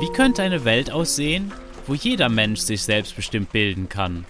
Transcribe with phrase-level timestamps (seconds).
[0.00, 1.52] Wie könnte eine Welt aussehen,
[1.86, 4.24] wo jeder Mensch sich selbstbestimmt bilden kann?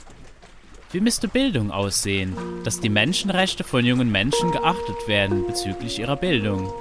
[0.91, 2.35] Wie müsste Bildung aussehen,
[2.65, 6.73] dass die Menschenrechte von jungen Menschen geachtet werden bezüglich ihrer Bildung?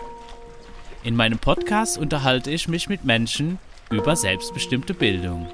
[1.03, 3.59] In meinem Podcast unterhalte ich mich mit Menschen
[3.89, 5.47] über selbstbestimmte Bildung.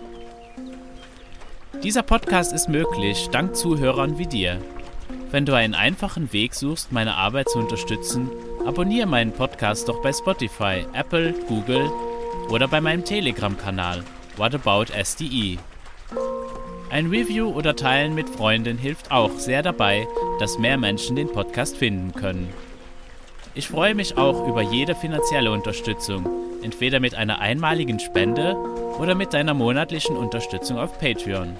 [1.82, 4.62] Dieser Podcast ist möglich dank Zuhörern wie dir.
[5.32, 8.30] Wenn du einen einfachen Weg suchst, meine Arbeit zu unterstützen,
[8.66, 11.92] abonniere meinen Podcast doch bei Spotify, Apple, Google
[12.50, 14.04] oder bei meinem Telegram-Kanal
[14.38, 15.58] What About SDE.
[16.90, 20.08] Ein Review oder Teilen mit Freunden hilft auch sehr dabei,
[20.40, 22.54] dass mehr Menschen den Podcast finden können.
[23.56, 26.28] Ich freue mich auch über jede finanzielle Unterstützung,
[26.64, 28.56] entweder mit einer einmaligen Spende
[29.00, 31.56] oder mit deiner monatlichen Unterstützung auf Patreon.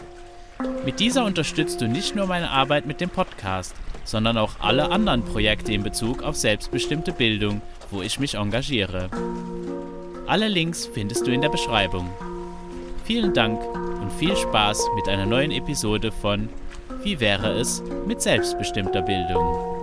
[0.86, 5.24] Mit dieser unterstützt du nicht nur meine Arbeit mit dem Podcast, sondern auch alle anderen
[5.24, 9.10] Projekte in Bezug auf selbstbestimmte Bildung, wo ich mich engagiere.
[10.28, 12.10] Alle Links findest du in der Beschreibung.
[13.06, 13.62] Vielen Dank
[14.02, 16.50] und viel Spaß mit einer neuen Episode von
[17.04, 19.74] Wie wäre es mit selbstbestimmter Bildung?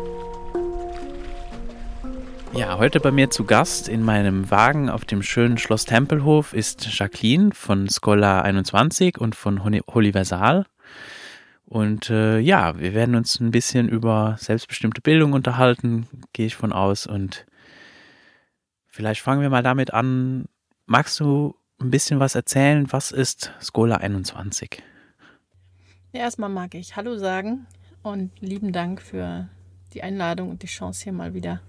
[2.52, 6.98] Ja, heute bei mir zu Gast in meinem Wagen auf dem schönen Schloss Tempelhof ist
[6.98, 10.66] Jacqueline von Scholar 21 und von Holiversal.
[11.70, 16.72] Und äh, ja, wir werden uns ein bisschen über selbstbestimmte Bildung unterhalten, gehe ich von
[16.72, 17.06] aus.
[17.06, 17.46] Und
[18.88, 20.46] vielleicht fangen wir mal damit an.
[20.86, 22.92] Magst du ein bisschen was erzählen.
[22.92, 24.82] Was ist Skola 21?
[26.12, 27.68] Ja, erstmal mag ich Hallo sagen
[28.02, 29.48] und lieben Dank für
[29.94, 31.60] die Einladung und die Chance, hier mal wieder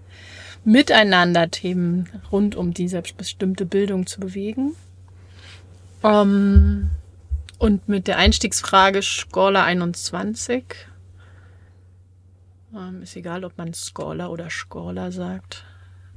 [0.64, 4.74] miteinander Themen rund um die selbstbestimmte Bildung zu bewegen.
[6.02, 6.90] Ähm,
[7.62, 10.64] und mit der Einstiegsfrage Scholar 21.
[12.74, 15.64] Ähm, ist egal, ob man Scholar oder Scholar sagt.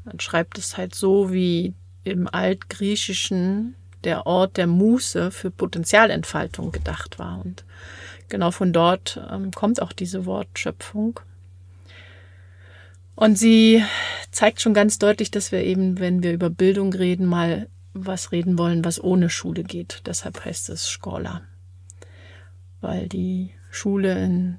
[0.05, 7.19] Man schreibt es halt so, wie im Altgriechischen der Ort der Muße für Potenzialentfaltung gedacht
[7.19, 7.39] war.
[7.45, 7.63] Und
[8.27, 11.19] genau von dort ähm, kommt auch diese Wortschöpfung.
[13.13, 13.83] Und sie
[14.31, 18.57] zeigt schon ganz deutlich, dass wir eben, wenn wir über Bildung reden, mal was reden
[18.57, 20.01] wollen, was ohne Schule geht.
[20.05, 21.41] Deshalb heißt es Schola.
[22.81, 24.57] Weil die Schule in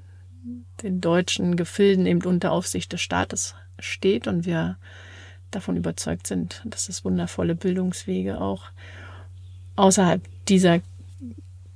[0.81, 4.77] den deutschen Gefilden eben unter Aufsicht des Staates steht und wir
[5.51, 8.65] davon überzeugt sind, dass es wundervolle Bildungswege auch
[9.75, 10.81] außerhalb dieser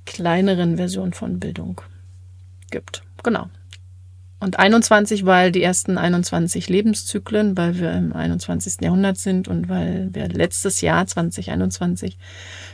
[0.04, 1.80] kleineren Version von Bildung
[2.70, 3.02] gibt.
[3.22, 3.48] Genau.
[4.42, 8.78] Und 21, weil die ersten 21 Lebenszyklen, weil wir im 21.
[8.80, 12.18] Jahrhundert sind und weil wir letztes Jahr 2021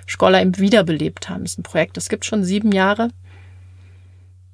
[0.07, 1.43] Scholar eben wiederbelebt haben.
[1.43, 3.11] Das ist ein Projekt, das gibt schon sieben Jahre.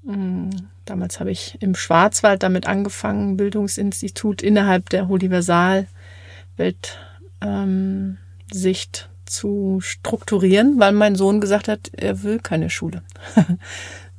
[0.04, 0.50] Hm,
[0.86, 5.86] damals habe ich im Schwarzwald damit angefangen, Bildungsinstitut innerhalb der Universal
[6.56, 6.98] Weltsicht
[7.40, 8.18] ähm,
[9.24, 13.04] zu strukturieren, weil mein Sohn gesagt hat, er will keine Schule.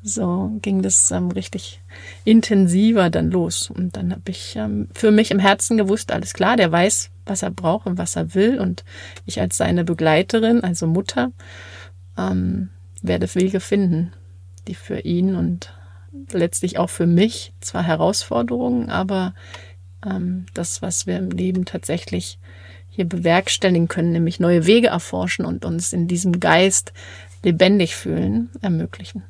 [0.06, 1.82] so ging das ähm, richtig
[2.26, 3.72] intensiver dann los.
[3.72, 7.42] Und dann habe ich ähm, für mich im Herzen gewusst, alles klar, der weiß, was
[7.42, 8.60] er braucht und was er will.
[8.60, 8.86] Und
[9.26, 11.32] ich als seine Begleiterin, also Mutter,
[12.18, 12.70] ähm,
[13.02, 14.14] werde Wege finden,
[14.68, 15.74] die für ihn und
[16.32, 19.34] letztlich auch für mich zwar Herausforderungen, aber
[20.06, 22.38] ähm, das, was wir im Leben tatsächlich
[22.90, 26.94] hier bewerkstelligen können, nämlich neue Wege erforschen und uns in diesem Geist
[27.44, 29.24] lebendig fühlen, ermöglichen.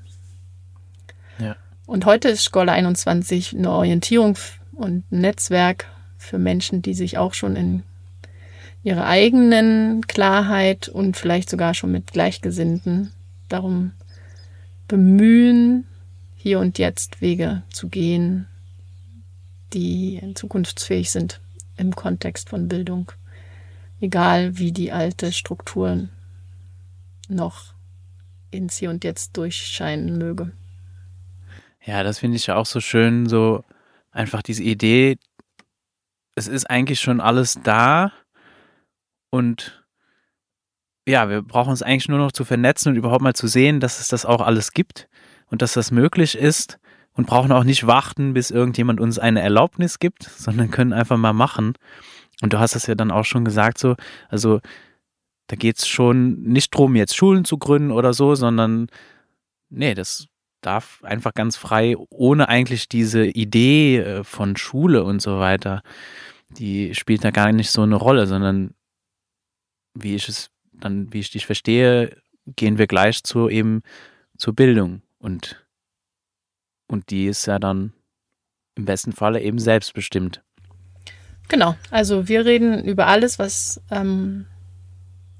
[1.85, 4.38] Und heute ist Schola 21 eine Orientierung
[4.73, 5.88] und ein Netzwerk
[6.18, 7.84] für Menschen, die sich auch schon in
[8.84, 13.12] ihrer eigenen Klarheit und vielleicht sogar schon mit Gleichgesinnten
[13.50, 13.91] darum
[14.88, 15.85] bemühen,
[16.35, 18.47] hier und jetzt Wege zu gehen,
[19.73, 21.41] die zukunftsfähig sind
[21.78, 23.12] im Kontext von Bildung
[24.02, 26.09] egal wie die alte Strukturen
[27.28, 27.73] noch
[28.52, 30.52] ins Hier und Jetzt durchscheinen möge.
[31.85, 33.63] Ja, das finde ich ja auch so schön, so
[34.12, 35.18] einfach diese Idee,
[36.35, 38.12] es ist eigentlich schon alles da
[39.29, 39.85] und
[41.08, 43.99] ja, wir brauchen es eigentlich nur noch zu vernetzen und überhaupt mal zu sehen, dass
[43.99, 45.08] es das auch alles gibt
[45.47, 46.79] und dass das möglich ist
[47.14, 51.34] und brauchen auch nicht warten, bis irgendjemand uns eine Erlaubnis gibt, sondern können einfach mal
[51.34, 51.73] machen.
[52.41, 53.96] Und du hast es ja dann auch schon gesagt, so,
[54.29, 54.59] also
[55.47, 58.88] da geht es schon nicht drum, jetzt Schulen zu gründen oder so, sondern
[59.70, 60.28] nee, das
[60.66, 65.84] darf einfach ganz frei, ohne eigentlich diese Idee äh, von Schule und so weiter,
[66.50, 68.73] die spielt da gar nicht so eine Rolle, sondern
[69.94, 72.17] wie ich es dann, wie ich dich verstehe,
[72.56, 73.82] gehen wir gleich zu eben
[74.38, 75.66] zur Bildung und
[76.88, 77.94] und die ist ja dann
[78.76, 80.44] im besten Falle eben selbstbestimmt.
[81.47, 84.46] Genau, also wir reden über alles, was ähm,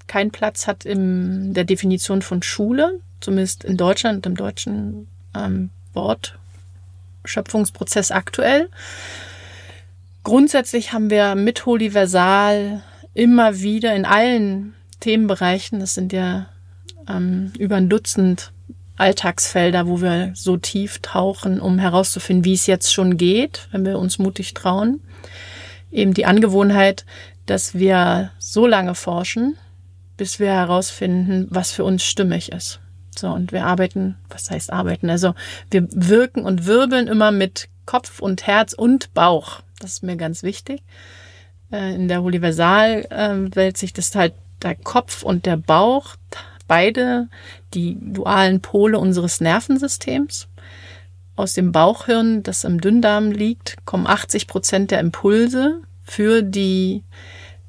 [0.06, 8.10] keinen Platz hat in der Definition von Schule, zumindest in Deutschland, im deutschen ähm, Wortschöpfungsprozess
[8.10, 8.68] aktuell.
[10.22, 12.82] Grundsätzlich haben wir mit Holiversal
[13.14, 16.46] immer wieder in allen Themenbereichen, das sind ja
[17.08, 18.52] ähm, über ein Dutzend
[18.96, 23.98] Alltagsfelder, wo wir so tief tauchen, um herauszufinden, wie es jetzt schon geht, wenn wir
[23.98, 25.00] uns mutig trauen.
[25.92, 27.04] Eben die Angewohnheit,
[27.44, 29.56] dass wir so lange forschen,
[30.16, 32.80] bis wir herausfinden, was für uns stimmig ist.
[33.18, 35.10] So, und wir arbeiten, was heißt arbeiten?
[35.10, 35.34] Also
[35.70, 39.60] wir wirken und wirbeln immer mit Kopf und Herz und Bauch.
[39.80, 40.82] Das ist mir ganz wichtig.
[41.70, 46.16] Äh, in der Universalwelt sich das halt der Kopf und der Bauch,
[46.66, 47.28] beide
[47.74, 50.48] die dualen Pole unseres Nervensystems.
[51.36, 57.02] Aus dem Bauchhirn, das im Dünndarm liegt, kommen 80 Prozent der Impulse für die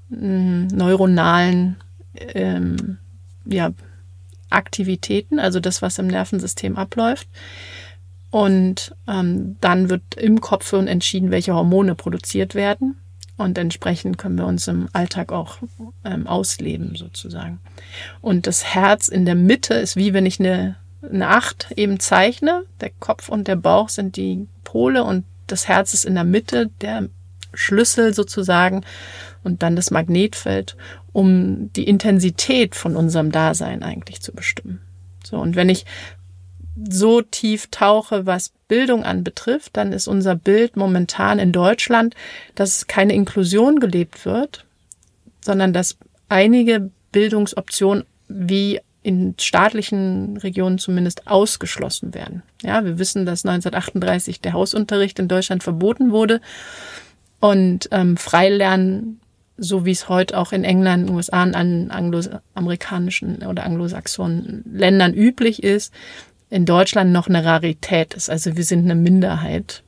[0.09, 1.75] hm, neuronalen
[2.15, 2.97] ähm,
[3.45, 3.71] ja,
[4.49, 7.27] Aktivitäten, also das, was im Nervensystem abläuft.
[8.29, 12.97] Und ähm, dann wird im Kopfhirn entschieden, welche Hormone produziert werden.
[13.37, 15.57] Und entsprechend können wir uns im Alltag auch
[16.03, 17.59] ähm, ausleben, sozusagen.
[18.19, 22.63] Und das Herz in der Mitte ist wie wenn ich eine, eine Acht eben zeichne.
[22.81, 26.71] Der Kopf und der Bauch sind die Pole und das Herz ist in der Mitte,
[26.81, 27.09] der
[27.53, 28.83] Schlüssel sozusagen
[29.47, 30.75] und dann das Magnetfeld,
[31.11, 34.81] um die Intensität von unserem Dasein eigentlich zu bestimmen.
[35.23, 35.85] So, und wenn ich
[36.87, 42.15] so tief tauche, was Bildung anbetrifft, dann ist unser Bild momentan in Deutschland,
[42.53, 44.65] dass keine Inklusion gelebt wird,
[45.41, 45.97] sondern dass
[46.29, 52.43] einige Bildungsoptionen wie in staatlichen Regionen zumindest ausgeschlossen werden.
[52.61, 56.41] Ja, wir wissen, dass 1938 der Hausunterricht in Deutschland verboten wurde
[57.39, 59.21] und ähm, Freilernen,
[59.57, 65.63] so wie es heute auch in England, USA und an angloamerikanischen oder anglosaxonen Ländern üblich
[65.63, 65.93] ist,
[66.49, 68.29] in Deutschland noch eine Rarität ist.
[68.29, 69.83] Also wir sind eine Minderheit.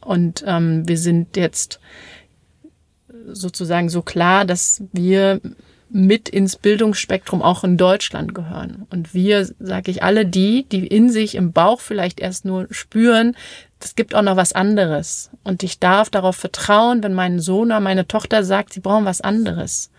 [0.00, 1.80] Und ähm, wir sind jetzt
[3.30, 5.40] sozusagen so klar, dass wir
[5.90, 8.86] mit ins Bildungsspektrum auch in Deutschland gehören.
[8.90, 13.36] Und wir, sage ich, alle die, die in sich im Bauch vielleicht erst nur spüren,
[13.80, 15.30] es gibt auch noch was anderes.
[15.44, 19.20] Und ich darf darauf vertrauen, wenn mein Sohn oder meine Tochter sagt, sie brauchen was
[19.20, 19.90] anderes.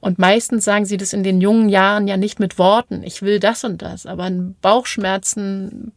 [0.00, 3.40] Und meistens sagen sie das in den jungen Jahren ja nicht mit Worten, ich will
[3.40, 4.30] das und das, aber
[4.62, 5.92] Bauchschmerzen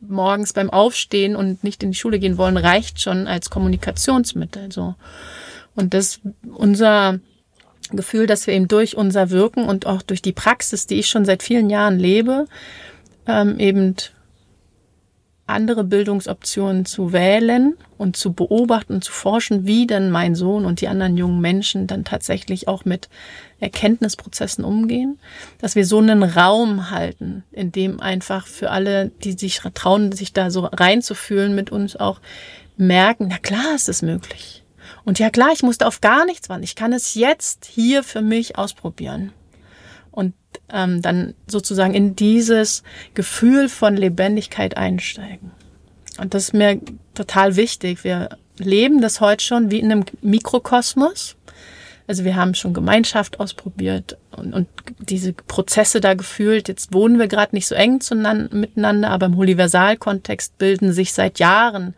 [0.00, 4.72] morgens beim Aufstehen und nicht in die Schule gehen wollen, reicht schon als Kommunikationsmittel.
[4.72, 4.94] So.
[5.74, 6.20] Und das
[6.54, 7.18] unser
[7.94, 11.24] Gefühl, dass wir eben durch unser Wirken und auch durch die Praxis, die ich schon
[11.24, 12.46] seit vielen Jahren lebe,
[13.26, 13.94] ähm, eben
[15.46, 20.80] andere Bildungsoptionen zu wählen und zu beobachten und zu forschen, wie denn mein Sohn und
[20.80, 23.08] die anderen jungen Menschen dann tatsächlich auch mit
[23.60, 25.18] Erkenntnisprozessen umgehen,
[25.60, 30.32] dass wir so einen Raum halten, in dem einfach für alle, die sich trauen, sich
[30.32, 32.20] da so reinzufühlen, mit uns auch
[32.76, 34.64] merken, na klar ist es möglich.
[35.06, 36.64] Und ja klar, ich musste auf gar nichts warten.
[36.64, 39.32] Ich kann es jetzt hier für mich ausprobieren
[40.10, 40.34] und
[40.68, 42.82] ähm, dann sozusagen in dieses
[43.14, 45.52] Gefühl von Lebendigkeit einsteigen.
[46.18, 46.80] Und das ist mir
[47.14, 48.02] total wichtig.
[48.02, 51.36] Wir leben das heute schon wie in einem Mikrokosmos.
[52.08, 54.66] Also wir haben schon Gemeinschaft ausprobiert und, und
[54.98, 56.66] diese Prozesse da gefühlt.
[56.66, 58.00] Jetzt wohnen wir gerade nicht so eng
[58.50, 61.94] miteinander, aber im Universalkontext bilden sich seit Jahren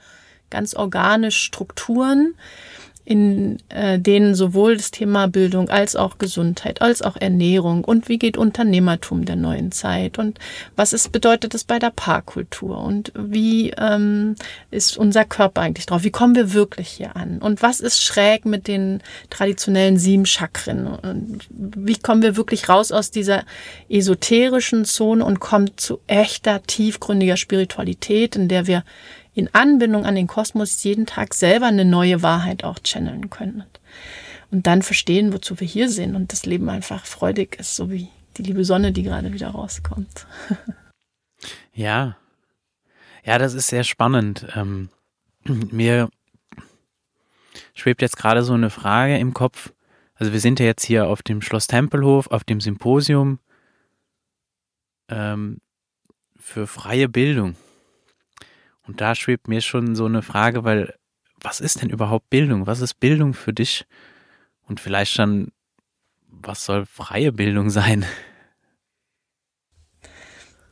[0.51, 2.35] ganz organisch Strukturen,
[3.09, 8.19] in äh, denen sowohl das Thema Bildung als auch Gesundheit, als auch Ernährung und wie
[8.19, 10.39] geht Unternehmertum der neuen Zeit und
[10.77, 14.37] was ist, bedeutet das bei der Paarkultur und wie ähm,
[14.71, 17.39] ist unser Körper eigentlich drauf, wie kommen wir wirklich hier an?
[17.39, 20.87] Und was ist schräg mit den traditionellen sieben Chakren?
[20.87, 23.45] Und wie kommen wir wirklich raus aus dieser
[23.89, 28.85] esoterischen Zone und kommen zu echter, tiefgründiger Spiritualität, in der wir
[29.39, 33.63] in Anbindung an den Kosmos jeden Tag selber eine neue Wahrheit auch channeln können.
[34.51, 38.09] Und dann verstehen, wozu wir hier sind und das Leben einfach freudig ist, so wie
[38.37, 40.27] die liebe Sonne, die gerade wieder rauskommt.
[41.73, 42.17] ja.
[43.25, 44.49] Ja, das ist sehr spannend.
[44.57, 44.89] Ähm,
[45.45, 46.09] mir
[47.75, 49.73] schwebt jetzt gerade so eine Frage im Kopf.
[50.17, 53.39] Also wir sind ja jetzt hier auf dem Schloss Tempelhof, auf dem Symposium
[55.09, 55.61] ähm,
[56.37, 57.55] für freie Bildung.
[58.89, 60.95] Und da schwebt mir schon so eine Frage, weil
[61.41, 62.67] was ist denn überhaupt Bildung?
[62.67, 63.87] Was ist Bildung für dich?
[64.67, 65.53] Und vielleicht dann,
[66.27, 68.05] was soll freie Bildung sein?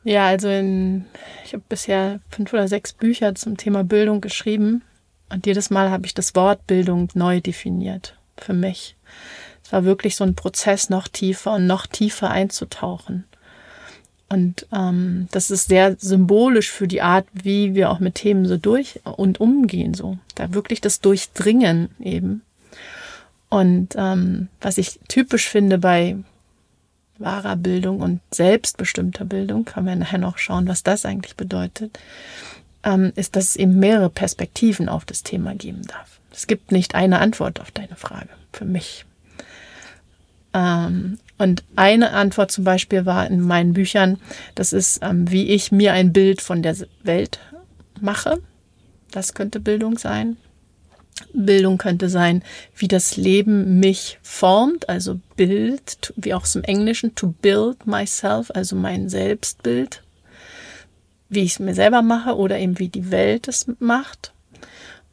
[0.03, 1.05] Ja, also in,
[1.45, 4.83] ich habe bisher fünf oder sechs Bücher zum Thema Bildung geschrieben
[5.29, 8.17] und jedes Mal habe ich das Wort Bildung neu definiert.
[8.39, 8.97] für mich.
[9.65, 13.25] Es war wirklich so ein Prozess, noch tiefer und noch tiefer einzutauchen.
[14.29, 18.57] Und ähm, das ist sehr symbolisch für die Art, wie wir auch mit Themen so
[18.57, 20.19] durch und umgehen, so.
[20.35, 22.43] Da wirklich das Durchdringen eben.
[23.49, 26.17] Und ähm, was ich typisch finde bei
[27.19, 31.99] wahrer Bildung und selbstbestimmter Bildung, kann man nachher noch schauen, was das eigentlich bedeutet,
[32.83, 36.21] ähm, ist, dass es eben mehrere Perspektiven auf das Thema geben darf.
[36.33, 39.07] Es gibt nicht eine Antwort auf deine Frage, für mich.
[40.53, 44.19] Ähm, und eine Antwort zum Beispiel war in meinen Büchern,
[44.55, 47.41] das ist, ähm, wie ich mir ein Bild von der Welt
[48.01, 48.39] mache.
[49.11, 50.37] Das könnte Bildung sein.
[51.33, 52.43] Bildung könnte sein,
[52.75, 58.77] wie das Leben mich formt, also Bild, wie auch zum Englischen, to build myself, also
[58.77, 60.03] mein Selbstbild,
[61.29, 64.33] wie ich es mir selber mache oder eben wie die Welt es macht.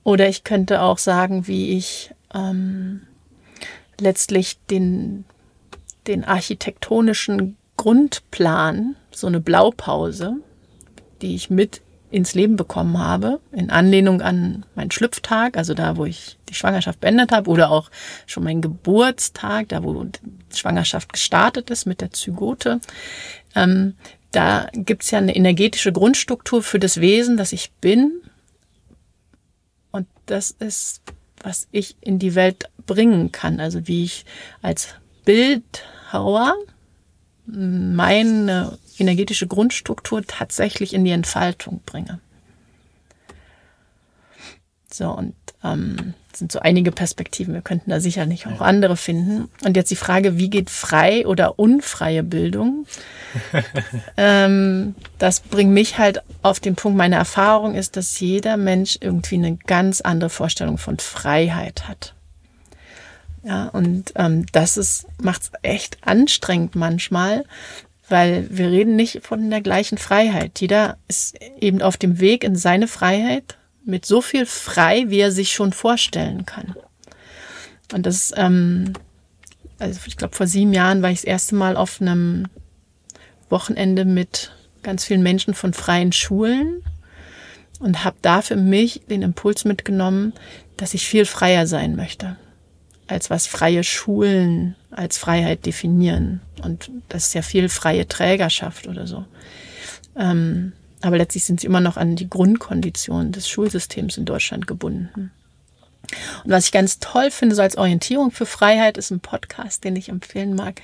[0.03, 3.01] Oder ich könnte auch sagen, wie ich ähm,
[3.99, 5.23] letztlich den,
[6.07, 10.35] den architektonischen Grundplan, so eine Blaupause,
[11.21, 11.81] die ich mit
[12.11, 16.99] ins Leben bekommen habe, in Anlehnung an meinen Schlüpftag, also da, wo ich die Schwangerschaft
[16.99, 17.89] beendet habe, oder auch
[18.27, 20.19] schon mein Geburtstag, da, wo die
[20.55, 22.81] Schwangerschaft gestartet ist mit der Zygote.
[23.55, 23.95] Ähm,
[24.31, 28.21] da gibt's ja eine energetische Grundstruktur für das Wesen, das ich bin.
[29.91, 31.01] Und das ist,
[31.41, 34.25] was ich in die Welt bringen kann, also wie ich
[34.61, 34.89] als
[35.25, 36.55] Bildhauer
[37.45, 42.19] meine energetische Grundstruktur tatsächlich in die Entfaltung bringe.
[44.91, 47.53] So, und ähm, sind so einige Perspektiven.
[47.53, 49.49] Wir könnten da sicherlich auch andere finden.
[49.63, 52.85] Und jetzt die Frage, wie geht frei oder unfreie Bildung?
[54.17, 59.35] ähm, das bringt mich halt auf den Punkt, meine Erfahrung ist, dass jeder Mensch irgendwie
[59.35, 62.13] eine ganz andere Vorstellung von Freiheit hat.
[63.43, 67.43] Ja, und ähm, das ist, macht es echt anstrengend manchmal,
[68.07, 70.61] weil wir reden nicht von der gleichen Freiheit.
[70.61, 75.31] Jeder ist eben auf dem Weg in seine Freiheit mit so viel frei, wie er
[75.31, 76.75] sich schon vorstellen kann.
[77.91, 78.93] Und das, ähm,
[79.77, 82.47] also ich glaube, vor sieben Jahren war ich das erste Mal auf einem
[83.49, 86.81] Wochenende mit ganz vielen Menschen von freien Schulen
[87.79, 90.31] und habe da für mich den Impuls mitgenommen,
[90.77, 92.37] dass ich viel freier sein möchte
[93.07, 96.41] als was freie Schulen als Freiheit definieren.
[96.63, 99.25] Und das ist ja viel freie Trägerschaft oder so.
[100.15, 105.31] Ähm, aber letztlich sind sie immer noch an die Grundkonditionen des Schulsystems in Deutschland gebunden.
[106.43, 109.95] Und was ich ganz toll finde, so als Orientierung für Freiheit, ist ein Podcast, den
[109.95, 110.81] ich empfehlen mag,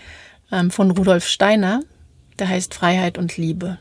[0.51, 1.81] ähm, von Rudolf Steiner.
[2.37, 3.77] Der heißt Freiheit und Liebe.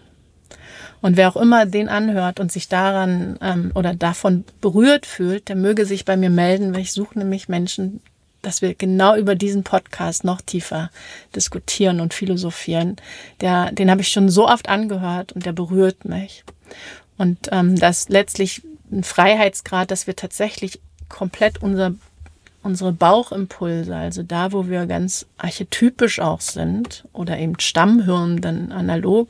[1.00, 5.56] Und wer auch immer den anhört und sich daran ähm, oder davon berührt fühlt, der
[5.56, 8.00] möge sich bei mir melden, weil ich suche nämlich Menschen,
[8.42, 10.90] dass wir genau über diesen Podcast noch tiefer
[11.34, 12.96] diskutieren und philosophieren.
[13.40, 16.44] Der, den habe ich schon so oft angehört und der berührt mich.
[17.16, 21.94] Und ähm, das letztlich ein Freiheitsgrad, dass wir tatsächlich komplett unser,
[22.62, 29.28] unsere Bauchimpulse, also da, wo wir ganz archetypisch auch sind oder eben Stammhirn dann analog,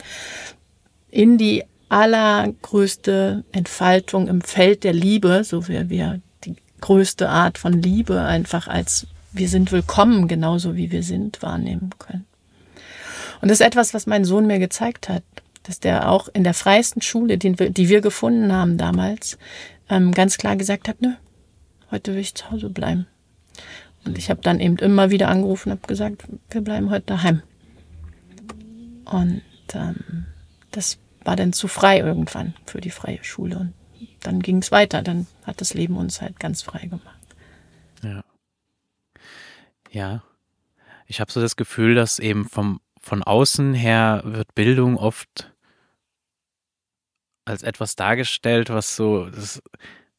[1.11, 6.21] in die allergrößte Entfaltung im Feld der Liebe, so wie wir
[6.80, 12.26] größte Art von Liebe einfach als wir sind willkommen, genauso wie wir sind, wahrnehmen können.
[13.40, 15.23] Und das ist etwas, was mein Sohn mir gezeigt hat,
[15.62, 19.38] dass der auch in der freiesten Schule, die wir, die wir gefunden haben damals,
[19.88, 21.12] ähm, ganz klar gesagt hat, nö,
[21.90, 23.06] heute will ich zu Hause bleiben.
[24.04, 27.42] Und ich habe dann eben immer wieder angerufen und habe gesagt, wir bleiben heute daheim.
[29.04, 29.42] Und
[29.75, 30.26] ähm,
[30.70, 33.58] das war dann zu frei irgendwann für die freie Schule.
[33.58, 33.73] Und
[34.21, 35.02] dann ging es weiter.
[35.02, 37.19] Dann hat das Leben uns halt ganz frei gemacht.
[38.02, 38.25] Ja.
[39.90, 40.23] Ja.
[41.07, 45.52] Ich habe so das Gefühl, dass eben vom, von außen her wird Bildung oft
[47.45, 49.62] als etwas dargestellt, was so, das,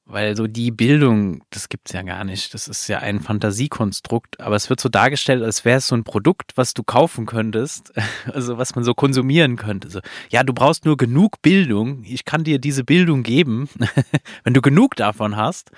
[0.09, 2.53] weil so die Bildung, das gibt's ja gar nicht.
[2.55, 6.03] Das ist ja ein Fantasiekonstrukt, aber es wird so dargestellt, als wäre es so ein
[6.03, 7.93] Produkt, was du kaufen könntest,
[8.33, 9.89] also was man so konsumieren könnte.
[9.89, 9.99] So,
[10.29, 12.03] ja, du brauchst nur genug Bildung.
[12.03, 13.69] Ich kann dir diese Bildung geben.
[14.43, 15.69] Wenn du genug davon hast,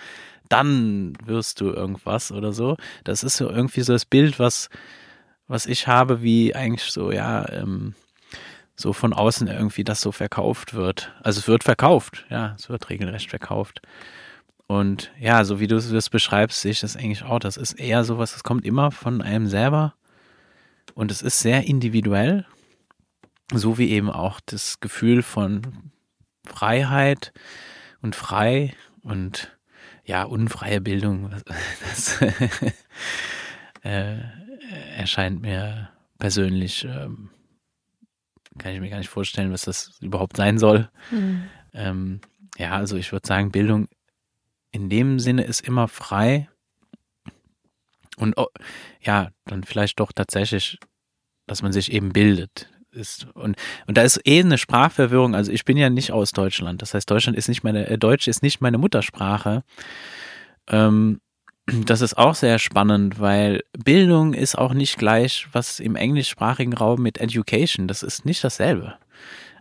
[0.48, 2.78] dann wirst du irgendwas oder so.
[3.04, 4.70] Das ist so irgendwie so das Bild, was
[5.48, 7.96] was ich habe, wie eigentlich so ja ähm,
[8.82, 11.14] so von außen irgendwie das so verkauft wird.
[11.22, 13.82] Also es wird verkauft, ja, es wird regelrecht verkauft.
[14.68, 17.40] Und ja, so wie du das beschreibst, sehe ich das eigentlich auch.
[17.40, 19.96] Das ist eher sowas, das kommt immer von einem selber.
[20.94, 22.46] Und es ist sehr individuell.
[23.54, 25.92] So wie eben auch das Gefühl von
[26.46, 27.34] Freiheit
[28.02, 29.58] und frei und
[30.06, 31.34] ja, unfreie Bildung.
[31.82, 32.22] Das,
[33.84, 34.18] äh,
[34.96, 37.30] erscheint mir persönlich, ähm,
[38.58, 40.90] kann ich mir gar nicht vorstellen, was das überhaupt sein soll.
[41.12, 41.44] Mhm.
[41.74, 42.22] Ähm,
[42.58, 43.88] ja, also ich würde sagen, Bildung
[44.72, 46.50] in dem Sinne ist immer frei.
[48.18, 48.48] Und oh,
[49.02, 50.78] ja, dann vielleicht doch tatsächlich,
[51.48, 52.70] dass man sich eben bildet.
[52.92, 53.56] Ist, und,
[53.88, 55.34] und da ist eh eine Sprachverwirrung.
[55.34, 56.82] Also ich bin ja nicht aus Deutschland.
[56.82, 59.64] Das heißt, Deutschland ist nicht meine, äh, Deutsch ist nicht meine Muttersprache.
[60.68, 61.22] Ähm,
[61.66, 67.02] das ist auch sehr spannend, weil Bildung ist auch nicht gleich, was im englischsprachigen Raum
[67.02, 68.96] mit Education, das ist nicht dasselbe.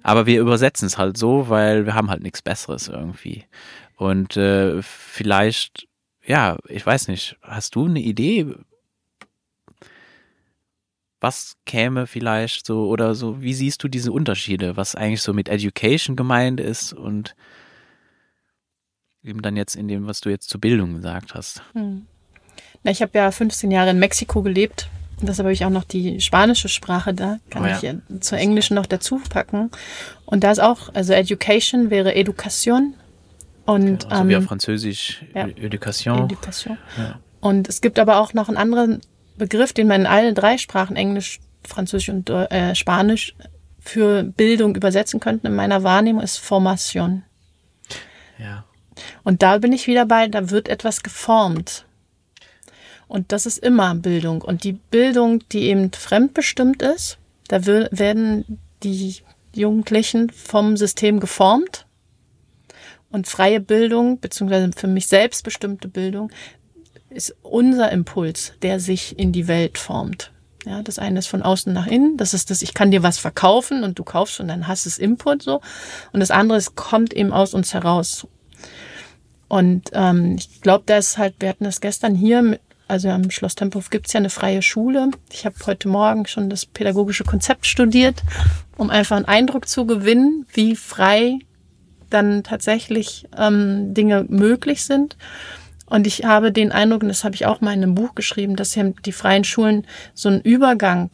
[0.02, 3.44] Aber wir übersetzen es halt so, weil wir haben halt nichts Besseres irgendwie.
[3.96, 5.88] Und äh, vielleicht,
[6.24, 8.54] ja, ich weiß nicht, hast du eine Idee,
[11.20, 15.50] was käme vielleicht so oder so, wie siehst du diese Unterschiede, was eigentlich so mit
[15.50, 17.36] Education gemeint ist und
[19.22, 21.62] eben dann jetzt in dem, was du jetzt zur Bildung gesagt hast?
[21.72, 22.06] Hm.
[22.82, 24.88] Na, ich habe ja 15 Jahre in Mexiko gelebt.
[25.22, 27.78] Deshalb habe ich auch noch die spanische Sprache da, kann oh ja.
[27.82, 29.70] ich zur englischen noch dazu packen.
[30.24, 32.94] Und da ist auch, also Education wäre Education.
[33.66, 36.24] Und, genau, so wie auf ähm, Französisch ja, Education.
[36.24, 36.78] Education.
[36.96, 37.20] Ja.
[37.40, 39.02] Und es gibt aber auch noch einen anderen
[39.36, 43.34] Begriff, den man in allen drei Sprachen, Englisch, Französisch und äh, Spanisch,
[43.78, 45.48] für Bildung übersetzen könnte.
[45.48, 47.24] In meiner Wahrnehmung ist Formation.
[48.38, 48.64] Ja.
[49.22, 51.84] Und da bin ich wieder bei, da wird etwas geformt.
[53.08, 54.42] Und das ist immer Bildung.
[54.42, 59.16] Und die Bildung, die eben fremdbestimmt ist, da werden die
[59.52, 61.86] Jugendlichen vom System geformt.
[63.10, 66.30] Und freie Bildung, beziehungsweise für mich selbstbestimmte Bildung,
[67.08, 70.30] ist unser Impuls, der sich in die Welt formt.
[70.64, 72.16] Ja, das eine ist von außen nach innen.
[72.16, 74.98] Das ist das, ich kann dir was verkaufen und du kaufst und dann hast es
[74.98, 75.60] Input so.
[76.12, 78.26] Und das andere ist, kommt eben aus uns heraus.
[79.50, 83.56] Und ähm, ich glaube, da ist halt, wir hatten das gestern hier, also am Schloss
[83.56, 85.10] Tempelhof gibt's ja eine freie Schule.
[85.32, 88.22] Ich habe heute Morgen schon das pädagogische Konzept studiert,
[88.76, 91.40] um einfach einen Eindruck zu gewinnen, wie frei
[92.10, 95.16] dann tatsächlich ähm, Dinge möglich sind.
[95.86, 98.54] Und ich habe den Eindruck, und das habe ich auch mal in einem Buch geschrieben,
[98.54, 99.84] dass ja die freien Schulen
[100.14, 101.10] so einen Übergang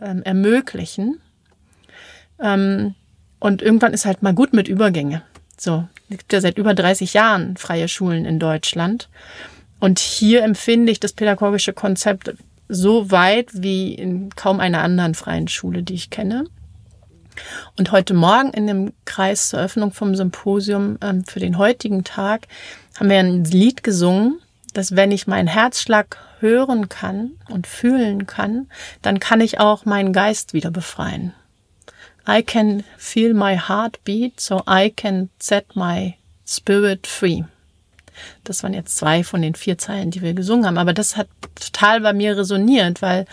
[0.00, 1.20] ähm, ermöglichen.
[2.40, 2.94] Ähm,
[3.40, 5.22] und irgendwann ist halt mal gut mit Übergänge.
[5.58, 9.08] So, es gibt ja seit über 30 Jahren freie Schulen in Deutschland.
[9.78, 12.34] Und hier empfinde ich das pädagogische Konzept
[12.68, 16.44] so weit wie in kaum einer anderen freien Schule, die ich kenne.
[17.76, 22.46] Und heute Morgen in dem Kreis zur Eröffnung vom Symposium ähm, für den heutigen Tag
[22.98, 24.40] haben wir ein Lied gesungen,
[24.74, 28.68] dass wenn ich meinen Herzschlag hören kann und fühlen kann,
[29.02, 31.32] dann kann ich auch meinen Geist wieder befreien.
[32.28, 37.44] I can feel my heart beat, so I can set my spirit free.
[38.44, 40.78] Das waren jetzt zwei von den vier Zeilen, die wir gesungen haben.
[40.78, 43.26] Aber das hat total bei mir resoniert, weil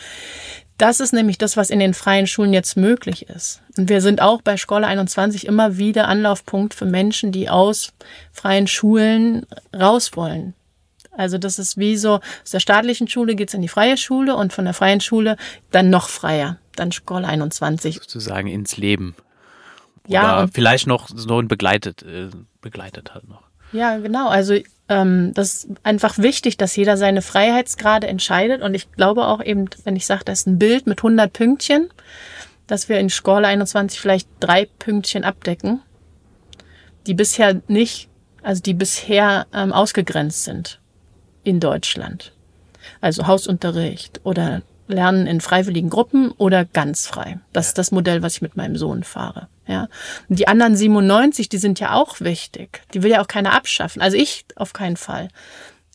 [0.78, 3.62] das ist nämlich das, was in den freien Schulen jetzt möglich ist.
[3.78, 7.94] Und wir sind auch bei Schola 21 immer wieder Anlaufpunkt für Menschen, die aus
[8.32, 9.46] freien Schulen
[9.76, 10.54] raus wollen.
[11.12, 14.54] Also das ist wie so, aus der staatlichen Schule geht's in die freie Schule und
[14.54, 15.36] von der freien Schule
[15.72, 17.96] dann noch freier, dann Schola 21.
[17.96, 19.16] Sozusagen ins Leben.
[20.08, 20.48] Oder ja.
[20.52, 22.30] vielleicht noch so ein begleitet, äh,
[22.62, 23.44] begleitet halt noch.
[23.74, 24.30] Ja, genau.
[24.30, 24.58] Also
[24.90, 28.62] ähm, das ist einfach wichtig, dass jeder seine Freiheitsgrade entscheidet.
[28.62, 31.90] Und ich glaube auch eben, wenn ich sage, das ist ein Bild mit 100 Pünktchen,
[32.68, 35.82] dass wir in Schorle 21 vielleicht drei Pünktchen abdecken,
[37.06, 38.10] die bisher nicht,
[38.44, 40.80] also die bisher ähm, ausgegrenzt sind
[41.44, 42.34] in Deutschland.
[43.02, 47.40] Also Hausunterricht oder Lernen in freiwilligen Gruppen oder ganz frei.
[47.54, 49.48] Das ist das Modell, was ich mit meinem Sohn fahre.
[49.68, 49.88] Ja.
[50.30, 52.82] Und die anderen 97, die sind ja auch wichtig.
[52.94, 54.02] Die will ja auch keiner abschaffen.
[54.02, 55.30] Also ich auf keinen Fall.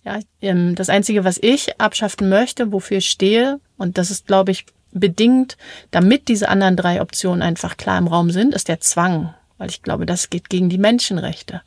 [0.05, 4.51] Ja, ähm, das Einzige, was ich abschaffen möchte, wofür ich stehe, und das ist, glaube
[4.51, 5.57] ich, bedingt,
[5.91, 9.35] damit diese anderen drei Optionen einfach klar im Raum sind, ist der Zwang.
[9.59, 11.63] Weil ich glaube, das geht gegen die Menschenrechte.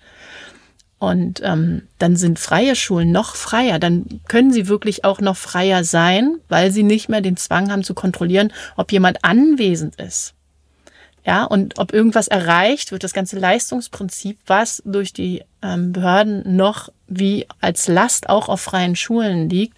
[0.97, 3.79] Und ähm, dann sind freie Schulen noch freier.
[3.79, 7.83] Dann können sie wirklich auch noch freier sein, weil sie nicht mehr den Zwang haben
[7.83, 10.33] zu kontrollieren, ob jemand anwesend ist.
[11.25, 16.89] Ja, und ob irgendwas erreicht wird, das ganze Leistungsprinzip, was durch die ähm, Behörden noch
[17.07, 19.75] wie als Last auch auf freien Schulen liegt,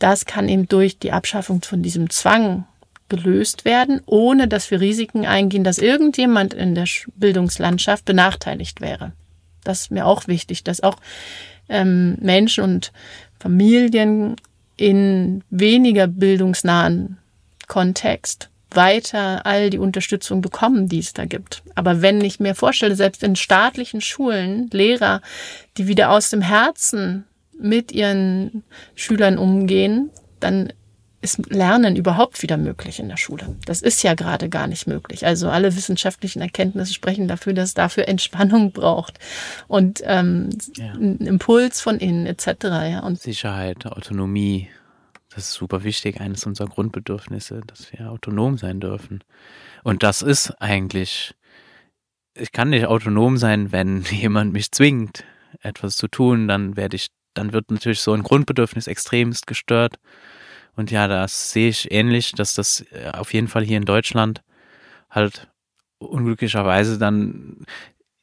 [0.00, 2.64] das kann eben durch die Abschaffung von diesem Zwang
[3.08, 9.12] gelöst werden, ohne dass wir Risiken eingehen, dass irgendjemand in der Bildungslandschaft benachteiligt wäre.
[9.64, 10.96] Das ist mir auch wichtig, dass auch
[11.68, 12.92] ähm, Menschen und
[13.38, 14.36] Familien
[14.76, 17.18] in weniger bildungsnahen
[17.68, 21.62] Kontext weiter all die Unterstützung bekommen, die es da gibt.
[21.74, 25.22] Aber wenn ich mir vorstelle, selbst in staatlichen Schulen Lehrer,
[25.76, 27.24] die wieder aus dem Herzen
[27.58, 28.62] mit ihren
[28.94, 30.72] Schülern umgehen, dann
[31.22, 33.54] ist Lernen überhaupt wieder möglich in der Schule.
[33.66, 35.26] Das ist ja gerade gar nicht möglich.
[35.26, 39.18] Also alle wissenschaftlichen Erkenntnisse sprechen dafür, dass es dafür Entspannung braucht
[39.68, 40.92] und ähm, ja.
[40.92, 42.46] einen Impuls von innen etc.
[42.62, 43.00] Ja.
[43.00, 44.68] Und Sicherheit, Autonomie,
[45.28, 49.22] das ist super wichtig, eines unserer Grundbedürfnisse, dass wir autonom sein dürfen.
[49.84, 51.34] Und das ist eigentlich,
[52.34, 55.24] ich kann nicht autonom sein, wenn jemand mich zwingt,
[55.60, 59.98] etwas zu tun, dann werde ich, dann wird natürlich so ein Grundbedürfnis extremst gestört.
[60.76, 64.42] Und ja, das sehe ich ähnlich, dass das äh, auf jeden Fall hier in Deutschland
[65.10, 65.48] halt
[65.98, 67.64] unglücklicherweise dann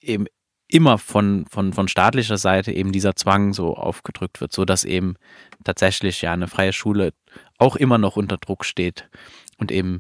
[0.02, 0.26] eben
[0.68, 5.16] immer von, von, von staatlicher Seite eben dieser Zwang so aufgedrückt wird, so dass eben
[5.64, 7.14] tatsächlich ja eine freie Schule
[7.58, 9.10] auch immer noch unter Druck steht
[9.58, 10.00] und eben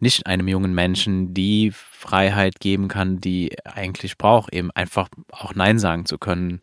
[0.00, 5.78] nicht einem jungen Menschen die Freiheit geben kann, die eigentlich braucht, eben einfach auch Nein
[5.78, 6.60] sagen zu können.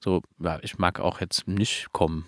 [0.00, 2.26] So, ja, ich mag auch jetzt nicht kommen.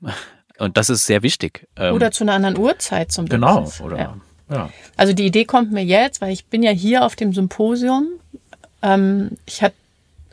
[0.58, 1.66] Und das ist sehr wichtig.
[1.76, 3.40] Ähm, oder zu einer anderen Uhrzeit zum Beispiel.
[3.40, 3.98] Genau, oder.
[3.98, 4.16] Ja.
[4.50, 4.70] ja.
[4.96, 8.08] Also die Idee kommt mir jetzt, weil ich bin ja hier auf dem Symposium.
[8.82, 9.74] Ähm, ich habe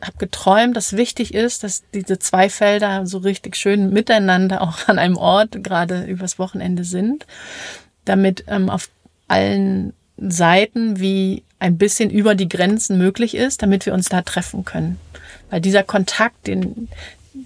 [0.01, 4.99] hab geträumt, dass wichtig ist, dass diese zwei Felder so richtig schön miteinander auch an
[4.99, 7.25] einem Ort gerade übers Wochenende sind,
[8.03, 8.89] damit ähm, auf
[9.27, 14.65] allen Seiten wie ein bisschen über die Grenzen möglich ist, damit wir uns da treffen
[14.65, 14.99] können.
[15.49, 16.89] Weil dieser Kontakt, den,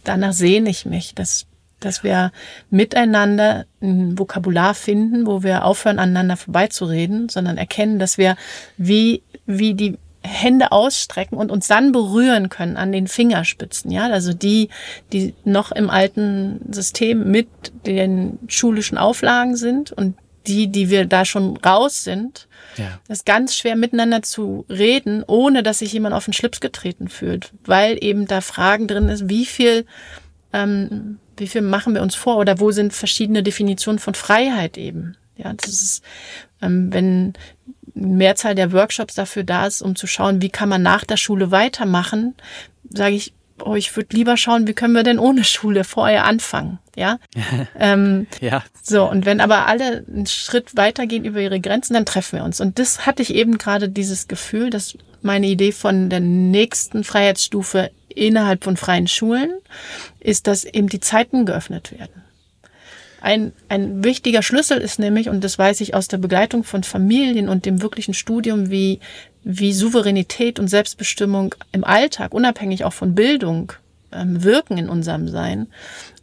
[0.03, 1.45] danach sehne ich mich, dass
[1.79, 2.31] dass wir
[2.69, 8.35] miteinander ein Vokabular finden, wo wir aufhören, aneinander vorbeizureden, sondern erkennen, dass wir
[8.77, 14.33] wie, wie die Hände ausstrecken und uns dann berühren können an den Fingerspitzen, ja, also
[14.33, 14.69] die,
[15.13, 17.47] die noch im alten System mit
[17.85, 20.15] den schulischen Auflagen sind und
[20.45, 22.99] die, die wir da schon raus sind, ja.
[23.07, 27.51] ist ganz schwer miteinander zu reden, ohne dass sich jemand auf den Schlips getreten fühlt,
[27.65, 29.85] weil eben da Fragen drin ist, wie viel
[30.51, 35.15] ähm, wie viel machen wir uns vor oder wo sind verschiedene Definitionen von Freiheit eben?
[35.35, 36.03] Ja, das ist,
[36.61, 37.33] ähm, wenn
[37.93, 41.51] Mehrzahl der Workshops dafür da ist, um zu schauen, wie kann man nach der Schule
[41.51, 42.35] weitermachen,
[42.89, 46.79] sage ich, oh, ich würde lieber schauen, wie können wir denn ohne Schule vorher anfangen,
[46.95, 47.19] ja?
[47.79, 48.63] ähm, ja.
[48.81, 52.61] So, und wenn aber alle einen Schritt weitergehen über ihre Grenzen, dann treffen wir uns.
[52.61, 57.91] Und das hatte ich eben gerade dieses Gefühl, dass meine Idee von der nächsten Freiheitsstufe
[58.09, 59.51] innerhalb von freien Schulen
[60.19, 62.23] ist, dass eben die Zeiten geöffnet werden.
[63.21, 67.49] Ein, ein wichtiger Schlüssel ist nämlich, und das weiß ich aus der Begleitung von Familien
[67.49, 68.99] und dem wirklichen Studium, wie,
[69.43, 73.73] wie Souveränität und Selbstbestimmung im Alltag, unabhängig auch von Bildung,
[74.11, 75.67] ähm, wirken in unserem Sein.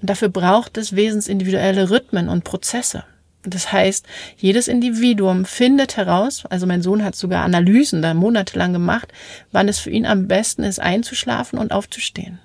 [0.00, 3.04] Und dafür braucht es wesensindividuelle Rhythmen und Prozesse.
[3.42, 9.12] Das heißt, jedes Individuum findet heraus, also mein Sohn hat sogar Analysen da monatelang gemacht,
[9.52, 12.40] wann es für ihn am besten ist, einzuschlafen und aufzustehen.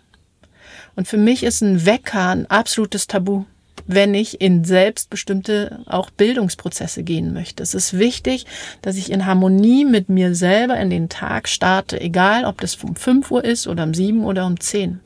[0.96, 3.46] Und für mich ist ein Wecker ein absolutes Tabu,
[3.88, 7.64] wenn ich in selbstbestimmte auch Bildungsprozesse gehen möchte.
[7.64, 8.46] Es ist wichtig,
[8.82, 12.96] dass ich in Harmonie mit mir selber in den Tag starte, egal ob das um
[12.96, 15.00] 5 Uhr ist oder um 7 oder um 10.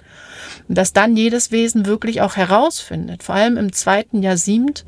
[0.68, 4.86] Und dass dann jedes Wesen wirklich auch herausfindet, vor allem im zweiten Jahrzehnt,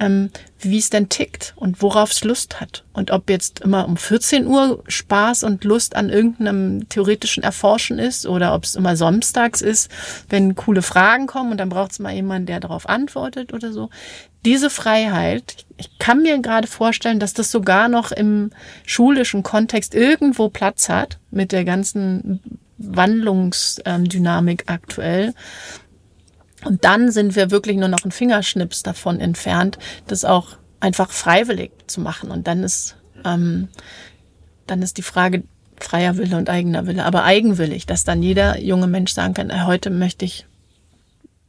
[0.00, 2.84] ähm, wie es denn tickt und worauf es Lust hat.
[2.92, 8.26] Und ob jetzt immer um 14 Uhr Spaß und Lust an irgendeinem theoretischen Erforschen ist
[8.26, 9.90] oder ob es immer samstags ist,
[10.28, 13.90] wenn coole Fragen kommen und dann braucht es mal jemanden, der darauf antwortet oder so.
[14.46, 18.50] Diese Freiheit, ich kann mir gerade vorstellen, dass das sogar noch im
[18.86, 22.40] schulischen Kontext irgendwo Platz hat mit der ganzen
[22.80, 25.34] Wandlungsdynamik aktuell.
[26.64, 31.70] Und dann sind wir wirklich nur noch ein Fingerschnips davon entfernt, das auch einfach freiwillig
[31.86, 32.30] zu machen.
[32.30, 33.68] Und dann ist, ähm,
[34.66, 35.44] dann ist die Frage
[35.82, 39.62] freier Wille und eigener Wille, aber eigenwillig, dass dann jeder junge Mensch sagen kann, äh,
[39.64, 40.46] heute möchte ich,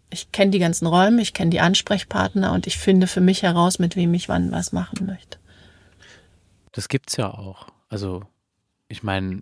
[0.10, 3.80] ich kenne die ganzen Räume, ich kenne die Ansprechpartner und ich finde für mich heraus,
[3.80, 5.38] mit wem ich wann was machen möchte.
[6.71, 7.67] Das gibt's ja auch.
[7.89, 8.24] Also,
[8.88, 9.41] ich meine,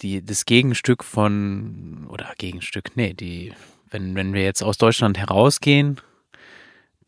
[0.00, 3.52] die, das Gegenstück von, oder Gegenstück, nee, die,
[3.90, 6.00] wenn, wenn wir jetzt aus Deutschland herausgehen,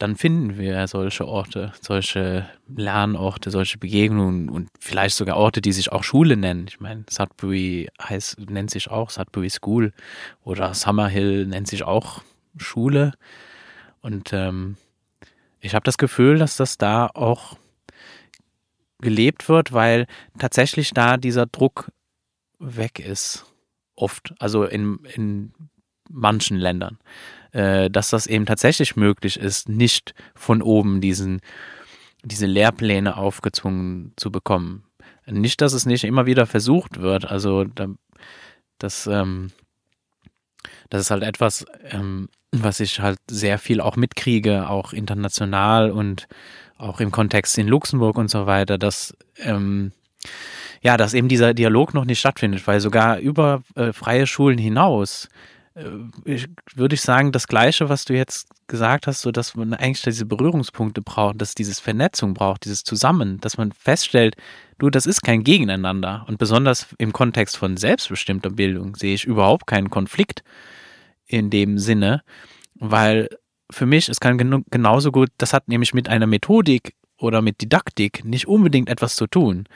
[0.01, 5.93] dann finden wir solche Orte, solche Lernorte, solche Begegnungen und vielleicht sogar Orte, die sich
[5.93, 6.67] auch Schule nennen.
[6.69, 9.93] Ich meine, Sudbury heißt, nennt sich auch Sudbury School
[10.43, 12.23] oder Summerhill nennt sich auch
[12.57, 13.13] Schule.
[14.01, 14.79] Und ähm,
[15.61, 17.59] ich habe das Gefühl, dass das da auch
[19.03, 20.07] gelebt wird, weil
[20.39, 21.91] tatsächlich da dieser Druck
[22.61, 23.45] weg ist.
[23.97, 24.33] Oft.
[24.39, 25.53] Also in, in
[26.09, 26.99] manchen Ländern.
[27.51, 31.41] Äh, dass das eben tatsächlich möglich ist, nicht von oben diesen,
[32.23, 34.85] diese Lehrpläne aufgezwungen zu bekommen.
[35.27, 37.25] Nicht, dass es nicht immer wieder versucht wird.
[37.25, 37.89] Also da,
[38.79, 39.51] das, ähm,
[40.91, 46.27] Das ist halt etwas, ähm, was ich halt sehr viel auch mitkriege, auch international und
[46.79, 49.93] auch im Kontext in Luxemburg und so weiter, dass ähm,
[50.83, 55.29] ja, dass eben dieser Dialog noch nicht stattfindet, weil sogar über äh, freie Schulen hinaus
[55.75, 60.03] äh, würde ich sagen, das Gleiche, was du jetzt gesagt hast, so dass man eigentlich
[60.03, 64.37] diese Berührungspunkte braucht, dass dieses Vernetzung braucht, dieses Zusammen, dass man feststellt,
[64.79, 66.25] du, das ist kein Gegeneinander.
[66.29, 70.43] Und besonders im Kontext von selbstbestimmter Bildung sehe ich überhaupt keinen Konflikt
[71.27, 72.23] in dem Sinne,
[72.75, 73.29] weil
[73.71, 78.25] für mich, es kann genauso gut, das hat nämlich mit einer Methodik oder mit Didaktik
[78.25, 79.67] nicht unbedingt etwas zu tun.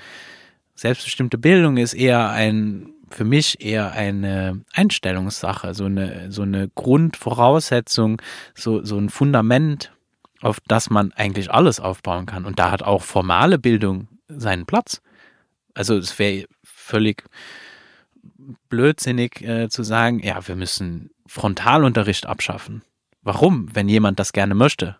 [0.75, 8.21] Selbstbestimmte Bildung ist eher ein für mich eher eine Einstellungssache, so eine, so eine Grundvoraussetzung,
[8.55, 9.93] so, so ein Fundament,
[10.41, 12.45] auf das man eigentlich alles aufbauen kann.
[12.45, 15.01] Und da hat auch formale Bildung seinen Platz.
[15.75, 17.25] Also es wäre völlig
[18.69, 22.83] blödsinnig äh, zu sagen, ja, wir müssen Frontalunterricht abschaffen.
[23.23, 24.97] Warum, wenn jemand das gerne möchte?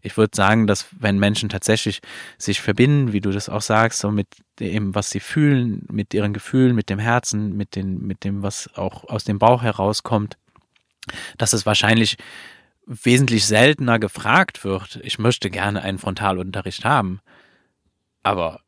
[0.00, 2.00] Ich würde sagen, dass wenn Menschen tatsächlich
[2.38, 4.28] sich verbinden, wie du das auch sagst, so mit
[4.60, 8.70] dem, was sie fühlen, mit ihren Gefühlen, mit dem Herzen, mit, den, mit dem, was
[8.76, 10.36] auch aus dem Bauch herauskommt,
[11.36, 12.16] dass es wahrscheinlich
[12.86, 17.20] wesentlich seltener gefragt wird, ich möchte gerne einen Frontalunterricht haben.
[18.22, 18.60] Aber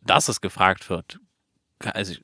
[0.00, 1.20] dass es gefragt wird,
[1.78, 2.14] also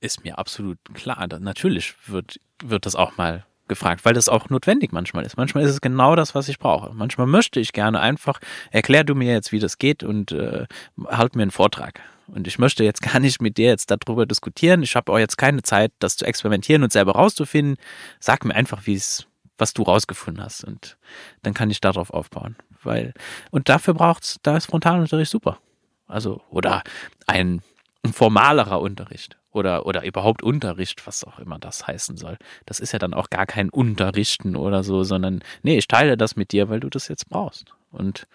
[0.00, 1.26] ist mir absolut klar.
[1.40, 5.38] Natürlich wird, wird das auch mal gefragt, weil das auch notwendig manchmal ist.
[5.38, 6.92] Manchmal ist es genau das, was ich brauche.
[6.92, 8.38] Manchmal möchte ich gerne einfach,
[8.70, 10.66] erklär du mir jetzt, wie das geht und äh,
[11.06, 12.00] halt mir einen Vortrag.
[12.26, 14.82] Und ich möchte jetzt gar nicht mit dir jetzt darüber diskutieren.
[14.82, 17.76] Ich habe auch jetzt keine Zeit, das zu experimentieren und selber rauszufinden.
[18.18, 20.64] Sag mir einfach, wie es, was du rausgefunden hast.
[20.64, 20.98] Und
[21.42, 22.56] dann kann ich darauf aufbauen.
[22.82, 23.14] Weil,
[23.50, 25.58] und dafür braucht's, da ist Frontalunterricht super.
[26.06, 26.82] Also, oder
[27.26, 27.62] ein,
[28.02, 32.38] ein formalerer Unterricht oder, oder überhaupt Unterricht, was auch immer das heißen soll.
[32.66, 36.36] Das ist ja dann auch gar kein Unterrichten oder so, sondern nee, ich teile das
[36.36, 37.74] mit dir, weil du das jetzt brauchst.
[37.90, 38.26] Und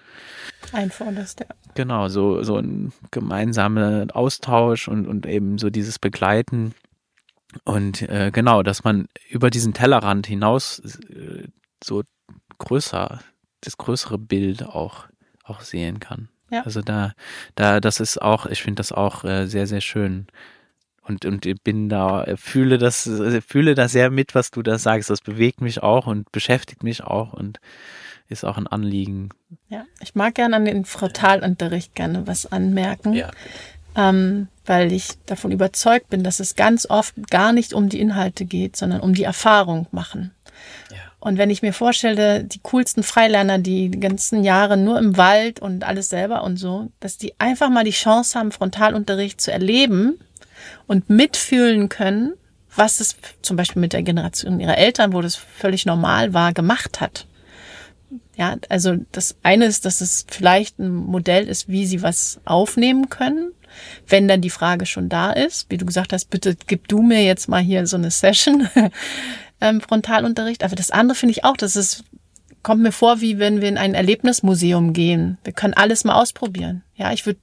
[0.73, 1.45] einforderst, ja.
[1.75, 6.75] Genau, so, so ein gemeinsamer Austausch und, und eben so dieses Begleiten.
[7.63, 11.47] Und äh, genau, dass man über diesen Tellerrand hinaus äh,
[11.81, 12.03] so
[12.57, 13.19] größer,
[13.61, 15.05] das größere Bild auch,
[15.43, 16.27] auch sehen kann.
[16.55, 16.61] Ja.
[16.63, 17.13] Also da,
[17.55, 20.27] da, das ist auch, ich finde das auch äh, sehr, sehr schön
[21.01, 23.09] und, und bin da, fühle das,
[23.45, 25.09] fühle da sehr mit, was du da sagst.
[25.09, 27.59] Das bewegt mich auch und beschäftigt mich auch und
[28.27, 29.29] ist auch ein Anliegen.
[29.69, 33.13] Ja, ich mag gerne an den Frontalunterricht gerne was anmerken.
[33.13, 33.31] Ja.
[33.95, 38.45] Ähm, weil ich davon überzeugt bin, dass es ganz oft gar nicht um die Inhalte
[38.45, 40.31] geht, sondern um die Erfahrung machen.
[40.91, 40.97] Ja.
[41.25, 45.59] Und wenn ich mir vorstelle, die coolsten Freilerner, die die ganzen Jahre nur im Wald
[45.59, 50.19] und alles selber und so, dass die einfach mal die Chance haben, Frontalunterricht zu erleben
[50.85, 52.33] und mitfühlen können,
[52.75, 57.01] was es zum Beispiel mit der Generation ihrer Eltern, wo das völlig normal war, gemacht
[57.01, 57.25] hat.
[58.35, 63.09] Ja, also das eine ist, dass es vielleicht ein Modell ist, wie sie was aufnehmen
[63.09, 63.51] können,
[64.07, 65.71] wenn dann die Frage schon da ist.
[65.71, 68.69] Wie du gesagt hast, bitte gib du mir jetzt mal hier so eine Session
[69.61, 70.63] ähm, Frontalunterricht.
[70.63, 72.03] Aber das andere finde ich auch, dass es
[72.65, 75.37] kommt mir vor, wie wenn wir in ein Erlebnismuseum gehen.
[75.43, 76.81] Wir können alles mal ausprobieren.
[76.95, 77.39] Ja, ich würde,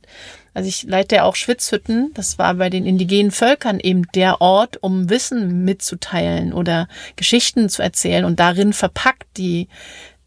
[0.53, 2.11] also ich leite ja auch Schwitzhütten.
[2.15, 7.83] Das war bei den indigenen Völkern eben der Ort, um Wissen mitzuteilen oder Geschichten zu
[7.83, 9.69] erzählen und darin verpackt die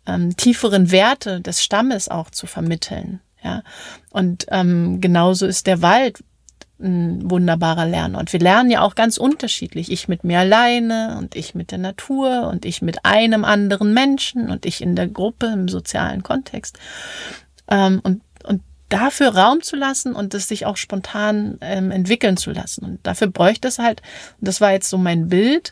[0.07, 3.19] ähm, tieferen Werte des Stammes auch zu vermitteln.
[3.43, 3.63] Ja,
[4.11, 6.23] und ähm, genauso ist der Wald
[6.79, 8.33] ein wunderbarer Lernort.
[8.33, 9.91] Wir lernen ja auch ganz unterschiedlich.
[9.91, 14.49] Ich mit mir alleine und ich mit der Natur und ich mit einem anderen Menschen
[14.49, 16.77] und ich in der Gruppe im sozialen Kontext.
[17.69, 22.51] Ähm, und, und dafür Raum zu lassen und es sich auch spontan ähm, entwickeln zu
[22.51, 22.83] lassen.
[22.83, 24.01] Und dafür bräuchte es halt,
[24.39, 25.71] und das war jetzt so mein Bild,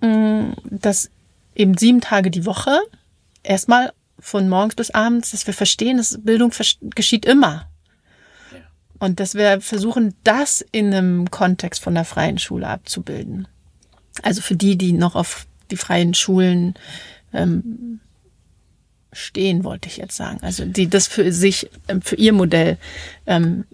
[0.00, 1.10] mh, dass
[1.54, 2.78] eben sieben Tage die Woche
[3.42, 6.52] erstmal von morgens bis abends, dass wir verstehen, dass Bildung
[6.94, 7.66] geschieht immer.
[9.02, 13.48] Und dass wir versuchen, das in einem Kontext von der freien Schule abzubilden.
[14.22, 16.74] Also für die, die noch auf die freien Schulen
[17.32, 17.98] ähm,
[19.12, 20.38] stehen, wollte ich jetzt sagen.
[20.42, 22.78] Also die das für sich, ähm, für ihr Modell
[23.26, 23.64] ähm,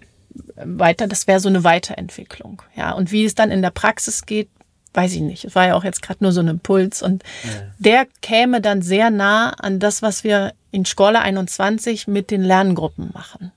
[0.55, 2.63] weiter, das wäre so eine Weiterentwicklung.
[2.75, 4.49] Ja, und wie es dann in der Praxis geht,
[4.95, 5.45] weiß ich nicht.
[5.45, 7.49] Es war ja auch jetzt gerade nur so ein Impuls und ja.
[7.77, 13.11] der käme dann sehr nah an das, was wir in Schkolle 21 mit den Lerngruppen
[13.13, 13.51] machen.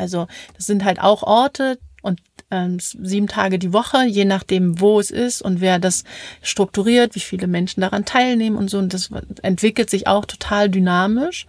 [0.00, 4.98] Also das sind halt auch Orte und ähm, sieben Tage die Woche, je nachdem, wo
[4.98, 6.04] es ist und wer das
[6.42, 8.78] strukturiert, wie viele Menschen daran teilnehmen und so.
[8.78, 9.10] Und das
[9.42, 11.46] entwickelt sich auch total dynamisch.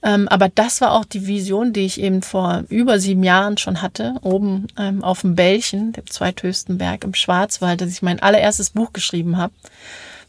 [0.00, 3.82] Ähm, aber das war auch die Vision, die ich eben vor über sieben Jahren schon
[3.82, 8.70] hatte, oben ähm, auf dem Bällchen, dem zweithöchsten Berg im Schwarzwald, dass ich mein allererstes
[8.70, 9.54] Buch geschrieben habe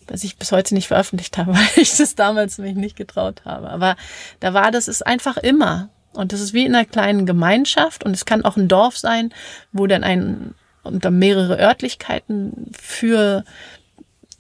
[0.07, 3.69] das ich bis heute nicht veröffentlicht habe, weil ich das damals mich nicht getraut habe.
[3.69, 3.95] Aber
[4.39, 5.89] da war das ist einfach immer.
[6.13, 9.33] Und das ist wie in einer kleinen Gemeinschaft und es kann auch ein Dorf sein,
[9.71, 13.43] wo dann ein unter mehrere Örtlichkeiten für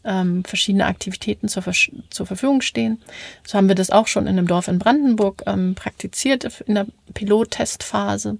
[0.03, 1.63] ähm, verschiedene Aktivitäten zur,
[2.09, 3.01] zur Verfügung stehen.
[3.45, 6.87] So haben wir das auch schon in einem Dorf in Brandenburg ähm, praktiziert in der
[7.13, 8.37] Pilottestphase.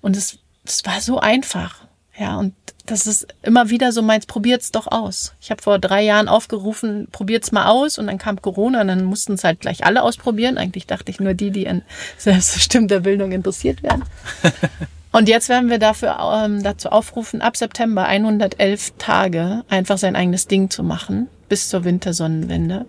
[0.00, 1.86] Und es, es war so einfach.
[2.16, 2.54] Ja, und
[2.86, 5.34] das ist immer wieder so meins, probiert's doch aus.
[5.40, 9.04] Ich habe vor drei Jahren aufgerufen, probiert's mal aus und dann kam Corona und dann
[9.04, 10.58] mussten es halt gleich alle ausprobieren.
[10.58, 11.82] Eigentlich dachte ich nur die, die in
[12.18, 14.04] selbstbestimmter Bildung interessiert werden.
[15.12, 20.48] Und jetzt werden wir dafür ähm, dazu aufrufen, ab September 111 Tage einfach sein eigenes
[20.48, 22.84] Ding zu machen, bis zur Wintersonnenwende,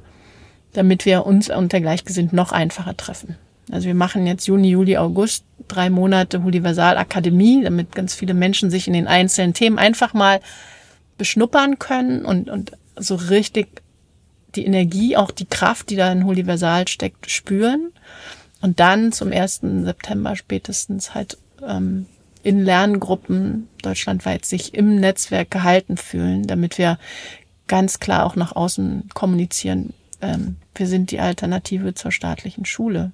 [0.73, 3.37] damit wir uns unter Gleichgesinnten noch einfacher treffen.
[3.71, 8.69] Also wir machen jetzt Juni, Juli, August drei Monate Universal Akademie, damit ganz viele Menschen
[8.69, 10.39] sich in den einzelnen Themen einfach mal
[11.17, 13.81] beschnuppern können und, und so richtig
[14.55, 17.91] die Energie, auch die Kraft, die da in Universal steckt, spüren.
[18.61, 19.61] Und dann zum 1.
[19.83, 22.05] September spätestens halt ähm,
[22.43, 26.97] in Lerngruppen deutschlandweit sich im Netzwerk gehalten fühlen, damit wir
[27.67, 29.93] ganz klar auch nach außen kommunizieren.
[30.21, 33.11] Ähm, wir sind die Alternative zur staatlichen Schule.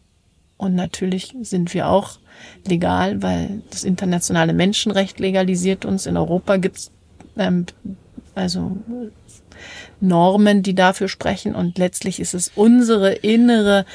[0.61, 2.19] Und natürlich sind wir auch
[2.67, 6.05] legal, weil das internationale Menschenrecht legalisiert uns.
[6.05, 6.91] In Europa gibt es
[7.35, 7.65] ähm,
[8.35, 8.77] also
[10.01, 11.55] Normen, die dafür sprechen.
[11.55, 13.87] Und letztlich ist es unsere innere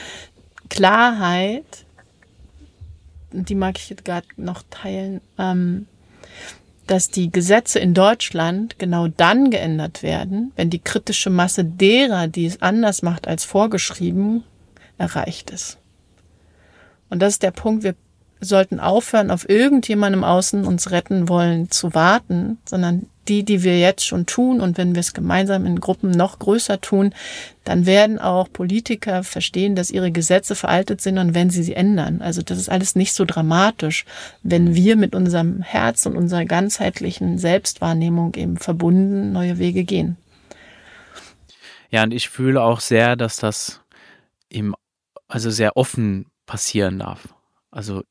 [0.68, 1.84] Klarheit,
[3.30, 5.86] die mag ich jetzt gerade noch teilen, ähm,
[6.88, 12.46] dass die Gesetze in Deutschland genau dann geändert werden, wenn die kritische Masse derer, die
[12.46, 14.42] es anders macht als vorgeschrieben,
[14.98, 15.78] erreicht ist.
[17.08, 17.94] Und das ist der Punkt, wir
[18.40, 24.06] sollten aufhören, auf irgendjemandem außen uns retten wollen zu warten, sondern die, die wir jetzt
[24.06, 27.12] schon tun und wenn wir es gemeinsam in Gruppen noch größer tun,
[27.64, 32.22] dann werden auch Politiker verstehen, dass ihre Gesetze veraltet sind und wenn sie sie ändern.
[32.22, 34.04] Also das ist alles nicht so dramatisch,
[34.42, 40.16] wenn wir mit unserem Herz und unserer ganzheitlichen Selbstwahrnehmung eben verbunden neue Wege gehen.
[41.90, 43.80] Ja, und ich fühle auch sehr, dass das
[44.48, 44.74] im,
[45.26, 47.34] also sehr offen passieren darf.
[47.70, 48.02] Also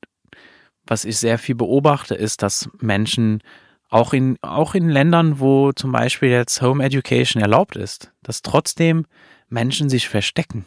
[0.85, 3.41] was ich sehr viel beobachte, ist, dass Menschen
[3.89, 9.05] auch in, auch in Ländern, wo zum Beispiel jetzt Home Education erlaubt ist, dass trotzdem
[9.49, 10.65] Menschen sich verstecken.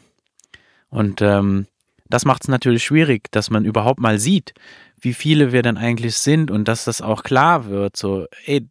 [0.88, 1.66] Und ähm,
[2.08, 4.54] das macht es natürlich schwierig, dass man überhaupt mal sieht,
[5.00, 8.66] wie viele wir denn eigentlich sind und dass das auch klar wird, so, ey,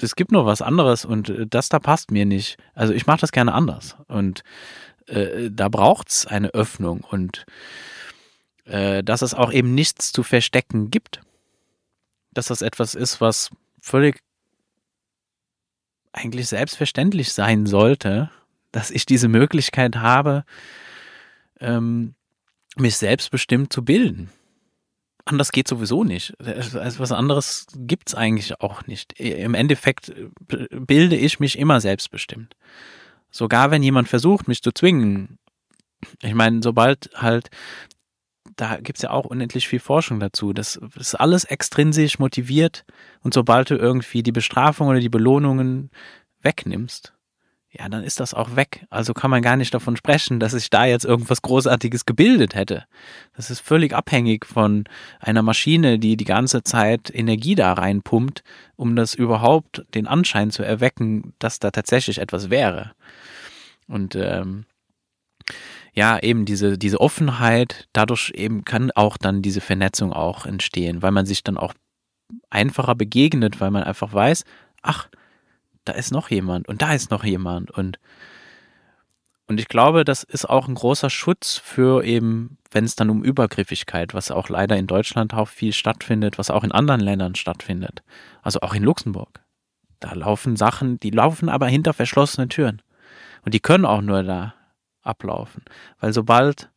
[0.00, 2.58] es gibt nur was anderes und äh, das da passt mir nicht.
[2.74, 3.96] Also ich mache das gerne anders.
[4.08, 4.42] Und
[5.06, 5.68] äh, da
[6.06, 7.46] es eine Öffnung und
[8.64, 11.20] äh, dass es auch eben nichts zu verstecken gibt.
[12.32, 14.20] Dass das etwas ist, was völlig
[16.12, 18.30] eigentlich selbstverständlich sein sollte,
[18.70, 20.44] dass ich diese Möglichkeit habe,
[21.60, 22.14] ähm,
[22.76, 24.30] mich selbstbestimmt zu bilden.
[25.24, 26.34] Anders geht sowieso nicht.
[26.40, 29.12] Also was anderes gibt's eigentlich auch nicht.
[29.20, 30.28] Im Endeffekt äh,
[30.70, 32.56] bilde ich mich immer selbstbestimmt.
[33.30, 35.38] Sogar wenn jemand versucht, mich zu zwingen.
[36.22, 37.50] Ich meine, sobald halt
[38.56, 40.52] da gibt's ja auch unendlich viel Forschung dazu.
[40.52, 42.84] Das ist alles extrinsisch motiviert
[43.22, 45.90] und sobald du irgendwie die Bestrafung oder die Belohnungen
[46.42, 47.14] wegnimmst,
[47.74, 48.84] ja, dann ist das auch weg.
[48.90, 52.84] Also kann man gar nicht davon sprechen, dass sich da jetzt irgendwas Großartiges gebildet hätte.
[53.34, 54.84] Das ist völlig abhängig von
[55.20, 58.44] einer Maschine, die die ganze Zeit Energie da reinpumpt,
[58.76, 62.92] um das überhaupt den Anschein zu erwecken, dass da tatsächlich etwas wäre.
[63.88, 64.66] Und ähm,
[65.92, 71.12] ja, eben diese, diese Offenheit, dadurch eben kann auch dann diese Vernetzung auch entstehen, weil
[71.12, 71.74] man sich dann auch
[72.50, 74.44] einfacher begegnet, weil man einfach weiß,
[74.82, 75.08] ach,
[75.84, 77.98] da ist noch jemand und da ist noch jemand und
[79.48, 83.22] und ich glaube, das ist auch ein großer Schutz für eben, wenn es dann um
[83.22, 88.02] Übergriffigkeit, was auch leider in Deutschland auch viel stattfindet, was auch in anderen Ländern stattfindet.
[88.40, 89.40] Also auch in Luxemburg.
[90.00, 92.80] Da laufen Sachen, die laufen aber hinter verschlossenen Türen.
[93.44, 94.54] Und die können auch nur da
[95.02, 95.64] ablaufen.
[96.00, 96.70] Weil sobald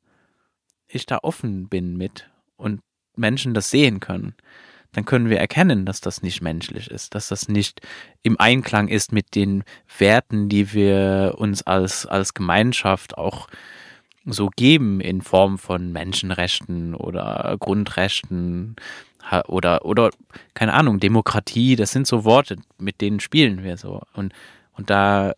[0.88, 2.82] ich da offen bin mit und
[3.15, 4.36] Menschen das sehen können,
[4.91, 7.82] dann können wir erkennen, dass das nicht menschlich ist, dass das nicht
[8.23, 9.63] im Einklang ist mit den
[9.97, 13.47] Werten, die wir uns als, als Gemeinschaft auch
[14.26, 18.76] so geben in Form von Menschenrechten oder Grundrechten
[19.47, 20.11] oder, oder,
[20.53, 24.01] keine Ahnung, Demokratie, das sind so Worte, mit denen spielen wir so.
[24.13, 24.34] Und,
[24.73, 25.34] und da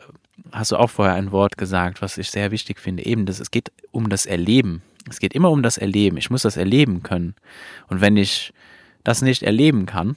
[0.52, 3.04] hast du auch vorher ein Wort gesagt, was ich sehr wichtig finde.
[3.04, 4.82] Eben, dass es geht um das Erleben.
[5.08, 6.16] Es geht immer um das Erleben.
[6.16, 7.34] Ich muss das erleben können.
[7.88, 8.52] Und wenn ich
[9.04, 10.16] das nicht erleben kann,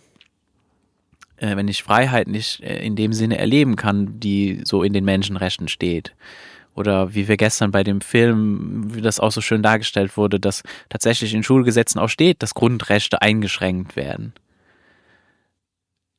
[1.38, 5.05] äh, wenn ich Freiheit nicht äh, in dem Sinne erleben kann, die so in den
[5.05, 6.13] Menschenrechten steht.
[6.74, 10.63] Oder wie wir gestern bei dem Film, wie das auch so schön dargestellt wurde, dass
[10.88, 14.34] tatsächlich in Schulgesetzen auch steht, dass Grundrechte eingeschränkt werden.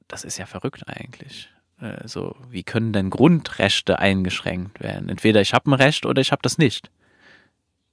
[0.08, 1.48] Das ist ja verrückt eigentlich.
[1.82, 5.08] Äh, so, wie können denn Grundrechte eingeschränkt werden?
[5.08, 6.90] Entweder ich habe ein Recht oder ich habe das nicht.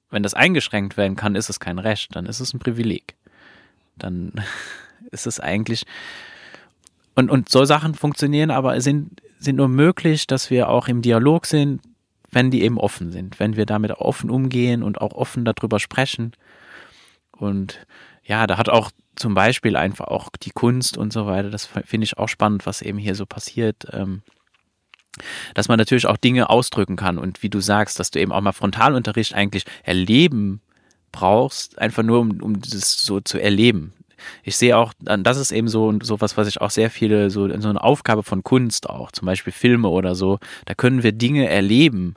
[0.09, 3.15] Wenn das eingeschränkt werden kann, ist es kein Recht, dann ist es ein Privileg.
[3.97, 4.33] Dann
[5.11, 5.85] ist es eigentlich
[7.19, 11.45] und, und so Sachen funktionieren aber sind, sind nur möglich, dass wir auch im Dialog
[11.45, 11.81] sind,
[12.31, 16.31] wenn die eben offen sind, wenn wir damit offen umgehen und auch offen darüber sprechen.
[17.31, 17.85] Und
[18.23, 22.05] ja, da hat auch zum Beispiel einfach auch die Kunst und so weiter, das finde
[22.05, 23.87] ich auch spannend, was eben hier so passiert.
[23.91, 24.21] Ähm,
[25.53, 28.39] dass man natürlich auch Dinge ausdrücken kann und wie du sagst, dass du eben auch
[28.39, 30.61] mal Frontalunterricht eigentlich erleben
[31.11, 33.93] brauchst, einfach nur um, um das so zu erleben
[34.43, 37.47] ich sehe auch, das ist eben so so was, was ich auch sehr viele, so,
[37.59, 41.47] so eine Aufgabe von Kunst auch, zum Beispiel Filme oder so, da können wir Dinge
[41.47, 42.15] erleben,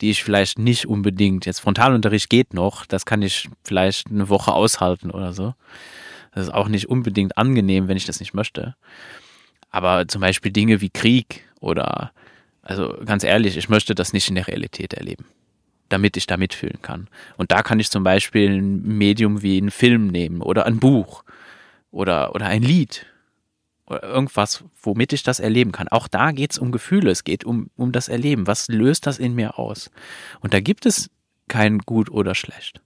[0.00, 4.52] die ich vielleicht nicht unbedingt, jetzt Frontalunterricht geht noch, das kann ich vielleicht eine Woche
[4.52, 5.54] aushalten oder so.
[6.36, 8.76] Das ist auch nicht unbedingt angenehm, wenn ich das nicht möchte.
[9.70, 12.12] Aber zum Beispiel Dinge wie Krieg oder,
[12.60, 15.24] also ganz ehrlich, ich möchte das nicht in der Realität erleben
[15.88, 17.08] damit ich da mitfühlen kann.
[17.36, 21.22] Und da kann ich zum Beispiel ein Medium wie einen Film nehmen oder ein Buch
[21.92, 23.06] oder, oder ein Lied
[23.86, 25.86] oder irgendwas, womit ich das erleben kann.
[25.86, 28.48] Auch da geht es um Gefühle, es geht um, um das Erleben.
[28.48, 29.90] Was löst das in mir aus?
[30.40, 31.08] Und da gibt es
[31.46, 32.80] kein gut oder schlecht.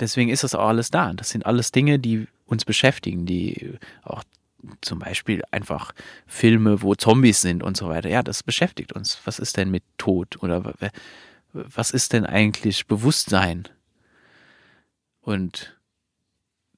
[0.00, 1.12] Deswegen ist das auch alles da.
[1.12, 4.24] Das sind alles Dinge, die uns beschäftigen, die auch
[4.80, 5.92] zum Beispiel einfach
[6.26, 8.08] Filme, wo Zombies sind und so weiter.
[8.08, 9.20] Ja, das beschäftigt uns.
[9.24, 10.42] Was ist denn mit Tod?
[10.42, 10.74] Oder
[11.52, 13.68] was ist denn eigentlich Bewusstsein?
[15.20, 15.76] Und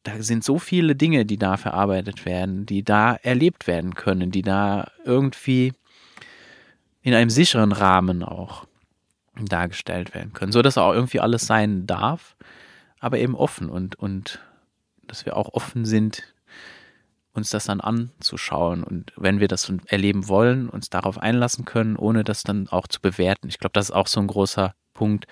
[0.02, 4.42] da sind so viele Dinge, die da verarbeitet werden, die da erlebt werden können, die
[4.42, 5.72] da irgendwie
[7.02, 8.66] in einem sicheren Rahmen auch
[9.34, 12.36] dargestellt werden können, so dass auch irgendwie alles sein darf,
[13.04, 14.40] aber eben offen und, und
[15.06, 16.22] dass wir auch offen sind,
[17.34, 22.24] uns das dann anzuschauen und wenn wir das erleben wollen, uns darauf einlassen können, ohne
[22.24, 23.48] das dann auch zu bewerten.
[23.48, 25.26] Ich glaube, das ist auch so ein großer Punkt,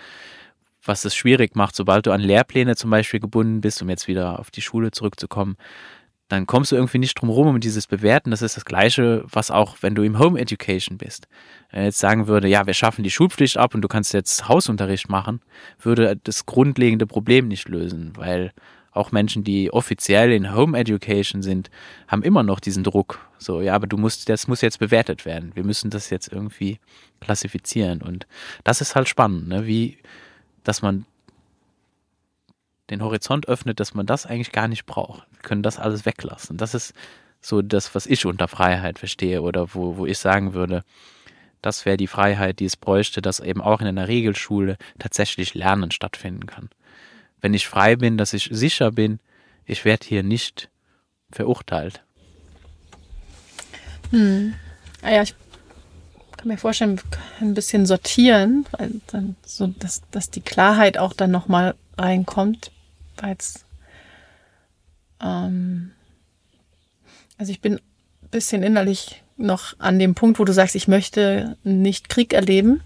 [0.85, 4.39] was es schwierig macht, sobald du an Lehrpläne zum Beispiel gebunden bist, um jetzt wieder
[4.39, 5.57] auf die Schule zurückzukommen,
[6.33, 8.31] dann kommst du irgendwie nicht drum rum um dieses Bewerten.
[8.31, 11.29] Das ist das Gleiche, was auch, wenn du im Home Education bist.
[11.71, 15.11] Wenn jetzt sagen würde, ja, wir schaffen die Schulpflicht ab und du kannst jetzt Hausunterricht
[15.11, 15.43] machen,
[15.79, 18.53] würde das grundlegende Problem nicht lösen, weil
[18.93, 21.71] auch Menschen, die offiziell in Home Education sind,
[22.09, 23.29] haben immer noch diesen Druck.
[23.37, 25.51] So, ja, aber du musst, das muss jetzt bewertet werden.
[25.55, 26.81] Wir müssen das jetzt irgendwie
[27.21, 28.01] klassifizieren.
[28.01, 28.27] Und
[28.65, 29.67] das ist halt spannend, ne?
[29.67, 29.99] wie,
[30.65, 31.05] dass man
[32.93, 35.27] den Horizont öffnet, dass man das eigentlich gar nicht braucht.
[35.33, 36.57] Wir können das alles weglassen.
[36.57, 36.95] Das ist
[37.41, 40.85] so das, was ich unter Freiheit verstehe oder wo, wo ich sagen würde,
[41.61, 45.91] das wäre die Freiheit, die es bräuchte, dass eben auch in einer Regelschule tatsächlich Lernen
[45.91, 46.69] stattfinden kann
[47.43, 49.19] wenn ich frei bin, dass ich sicher bin,
[49.67, 50.71] ich werde hier nicht
[51.31, 52.03] verurteilt.
[54.11, 54.55] Hm.
[55.03, 55.35] Ah ja, ich
[56.37, 60.97] kann mir vorstellen, wir können ein bisschen sortieren, weil dann so, dass, dass die Klarheit
[60.97, 62.71] auch dann nochmal reinkommt,
[63.23, 63.37] weil
[65.23, 65.93] ähm,
[67.39, 71.57] also ich bin ein bisschen innerlich noch an dem Punkt, wo du sagst, ich möchte
[71.65, 72.83] nicht Krieg erleben.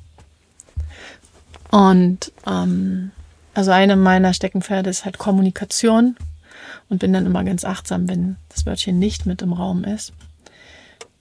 [1.70, 3.10] Und ähm,
[3.54, 6.16] also eine meiner Steckenpferde ist halt Kommunikation
[6.88, 10.12] und bin dann immer ganz achtsam, wenn das Wörtchen nicht mit im Raum ist.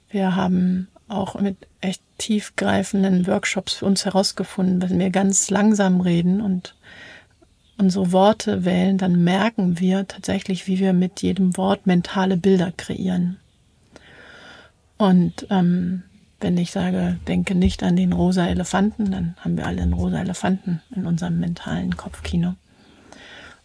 [0.10, 6.42] Wir haben auch mit echt tiefgreifenden Workshops für uns herausgefunden, wenn wir ganz langsam reden
[6.42, 6.76] und
[7.78, 13.38] unsere Worte wählen, dann merken wir tatsächlich, wie wir mit jedem Wort mentale Bilder kreieren.
[14.98, 16.04] Und ähm,
[16.40, 20.20] wenn ich sage, denke nicht an den rosa Elefanten, dann haben wir alle einen rosa
[20.20, 22.56] Elefanten in unserem mentalen Kopfkino.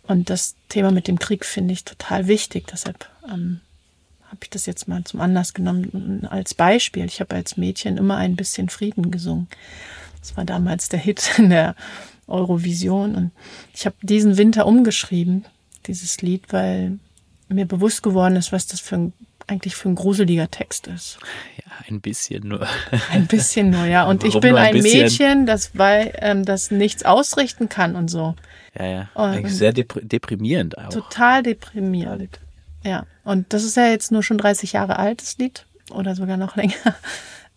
[0.02, 2.66] Und das Thema mit dem Krieg finde ich total wichtig.
[2.66, 3.60] Deshalb ähm,
[4.24, 7.04] habe ich das jetzt mal zum Anlass genommen als Beispiel.
[7.04, 9.48] Ich habe als Mädchen immer ein bisschen Frieden gesungen.
[10.20, 11.76] Das war damals der Hit in der
[12.30, 13.14] Eurovision.
[13.14, 13.30] Und
[13.74, 15.44] ich habe diesen Winter umgeschrieben,
[15.86, 16.98] dieses Lied, weil
[17.48, 19.12] mir bewusst geworden ist, was das für ein
[19.50, 21.18] eigentlich für ein gruseliger Text ist.
[21.56, 22.66] Ja, ein bisschen nur.
[23.10, 24.06] Ein bisschen nur, ja.
[24.06, 28.08] Und Warum ich bin ein, ein Mädchen, das, weil, ähm, das nichts ausrichten kann und
[28.08, 28.36] so.
[28.78, 29.08] Ja, ja.
[29.14, 30.90] Und sehr deprimierend auch.
[30.90, 32.38] Total deprimierend.
[32.84, 33.06] Ja.
[33.24, 35.66] Und das ist ja jetzt nur schon 30 Jahre alt, das Lied.
[35.90, 36.94] Oder sogar noch länger.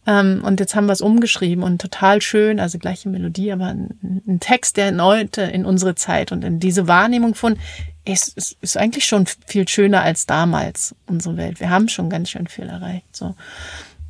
[0.06, 4.22] Ähm, und jetzt haben wir es umgeschrieben und total schön, also gleiche Melodie, aber ein,
[4.28, 7.58] ein Text, der heute in unsere Zeit und in diese Wahrnehmung von
[8.06, 11.60] es, es ist eigentlich schon viel schöner als damals, unsere Welt.
[11.60, 13.16] Wir haben schon ganz schön viel erreicht.
[13.16, 13.36] So.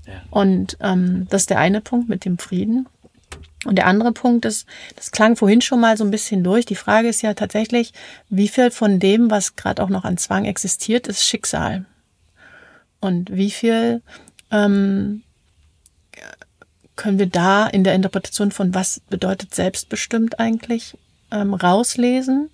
[0.07, 0.13] Ja.
[0.31, 2.87] Und ähm, das ist der eine Punkt mit dem Frieden.
[3.65, 6.65] Und der andere Punkt ist, das klang vorhin schon mal so ein bisschen durch.
[6.65, 7.93] Die Frage ist ja tatsächlich,
[8.29, 11.85] wie viel von dem, was gerade auch noch an Zwang existiert, ist Schicksal?
[12.99, 14.01] Und wie viel
[14.51, 15.23] ähm,
[16.95, 20.97] können wir da in der Interpretation von was bedeutet selbstbestimmt eigentlich
[21.31, 22.49] ähm, rauslesen?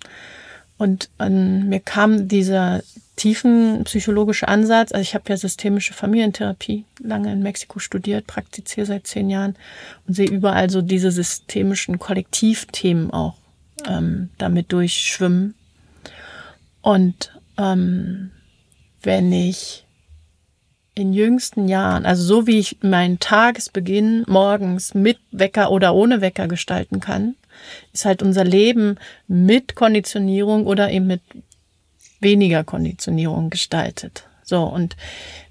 [0.78, 2.82] Und ähm, mir kam dieser
[3.16, 9.06] tiefen psychologische Ansatz, also ich habe ja systemische Familientherapie lange in Mexiko studiert, praktiziere seit
[9.06, 9.56] zehn Jahren
[10.06, 13.36] und sehe überall so diese systemischen Kollektivthemen auch
[13.86, 15.54] ähm, damit durchschwimmen.
[16.80, 18.30] Und ähm,
[19.02, 19.84] wenn ich
[20.94, 26.48] in jüngsten Jahren, also so wie ich meinen Tagesbeginn morgens mit Wecker oder ohne Wecker
[26.48, 27.36] gestalten kann,
[27.92, 28.96] ist halt unser Leben
[29.28, 31.22] mit Konditionierung oder eben mit
[32.20, 34.24] weniger Konditionierung gestaltet.
[34.42, 34.96] So, und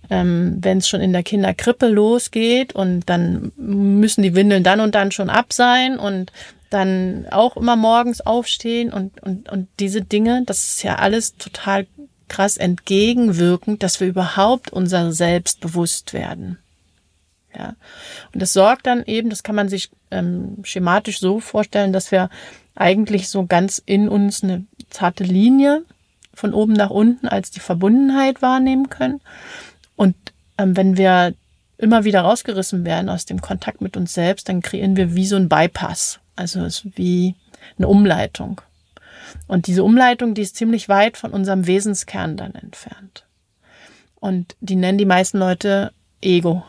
[0.10, 4.96] ähm, wenn es schon in der Kinderkrippe losgeht und dann müssen die Windeln dann und
[4.96, 6.32] dann schon ab sein und
[6.70, 11.88] dann auch immer morgens aufstehen und, und, und diese Dinge, das ist ja alles total
[12.30, 16.58] krass entgegenwirkend, dass wir überhaupt unser Selbst bewusst werden.
[17.56, 17.76] Ja.
[18.34, 22.30] Und das sorgt dann eben, das kann man sich ähm, schematisch so vorstellen, dass wir
[22.76, 25.84] eigentlich so ganz in uns eine zarte Linie
[26.34, 29.20] von oben nach unten als die Verbundenheit wahrnehmen können.
[29.96, 30.16] Und
[30.58, 31.34] ähm, wenn wir
[31.78, 35.36] immer wieder rausgerissen werden aus dem Kontakt mit uns selbst, dann kreieren wir wie so
[35.36, 36.20] ein Bypass.
[36.36, 37.36] Also es ist wie
[37.78, 38.62] eine Umleitung.
[39.48, 43.26] Und diese Umleitung, die ist ziemlich weit von unserem Wesenskern dann entfernt.
[44.16, 46.64] Und die nennen die meisten Leute Ego.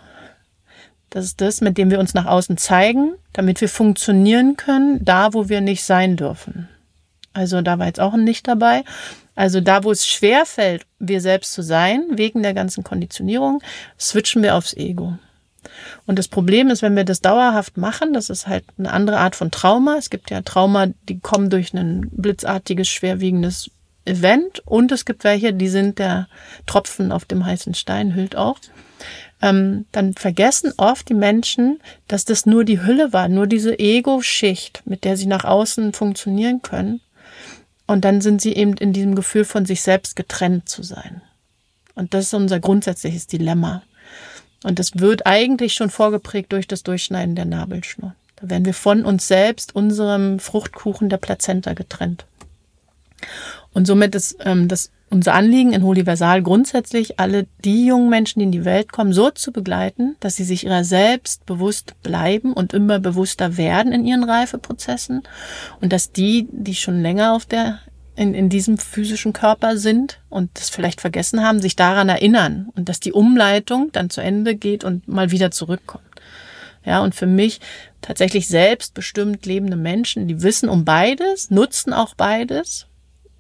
[1.11, 5.35] Das ist das, mit dem wir uns nach außen zeigen, damit wir funktionieren können, da
[5.35, 6.69] wo wir nicht sein dürfen.
[7.33, 8.85] Also da war jetzt auch ein Nicht dabei.
[9.35, 13.63] Also da, wo es schwer fällt, wir selbst zu sein, wegen der ganzen Konditionierung,
[13.99, 15.19] switchen wir aufs Ego.
[16.11, 19.37] Und das Problem ist, wenn wir das dauerhaft machen, das ist halt eine andere Art
[19.37, 19.95] von Trauma.
[19.97, 23.71] Es gibt ja Trauma, die kommen durch ein blitzartiges, schwerwiegendes
[24.07, 26.27] Event und es gibt welche, die sind der
[26.67, 28.59] Tropfen auf dem heißen Stein, hüllt auch
[29.41, 34.83] ähm, dann vergessen oft die Menschen, dass das nur die Hülle war, nur diese Ego-Schicht,
[34.87, 37.01] mit der sie nach außen funktionieren können.
[37.87, 41.23] Und dann sind sie eben in diesem Gefühl von sich selbst getrennt zu sein.
[41.95, 43.83] Und das ist unser grundsätzliches Dilemma.
[44.63, 48.15] Und das wird eigentlich schon vorgeprägt durch das Durchschneiden der Nabelschnur.
[48.37, 52.27] Da werden wir von uns selbst, unserem Fruchtkuchen der Plazenta getrennt.
[53.73, 58.45] Und somit ist ähm, das unser Anliegen in Holiversal grundsätzlich, alle die jungen Menschen, die
[58.45, 62.73] in die Welt kommen, so zu begleiten, dass sie sich ihrer selbst bewusst bleiben und
[62.73, 65.25] immer bewusster werden in ihren Reifeprozessen
[65.81, 67.81] und dass die, die schon länger auf der
[68.17, 72.89] in, in diesem physischen Körper sind und das vielleicht vergessen haben, sich daran erinnern und
[72.89, 76.05] dass die Umleitung dann zu Ende geht und mal wieder zurückkommt.
[76.85, 77.61] Ja, und für mich
[78.01, 82.87] tatsächlich selbstbestimmt lebende Menschen, die wissen um beides, nutzen auch beides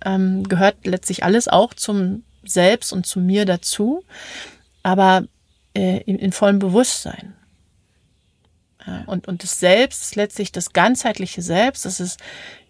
[0.04, 4.02] ähm, gehört letztlich alles auch zum Selbst und zu mir dazu,
[4.82, 5.24] aber
[5.74, 7.34] äh, in, in vollem Bewusstsein.
[9.06, 11.84] Und, und das Selbst ist letztlich das ganzheitliche Selbst.
[11.84, 12.20] Das ist,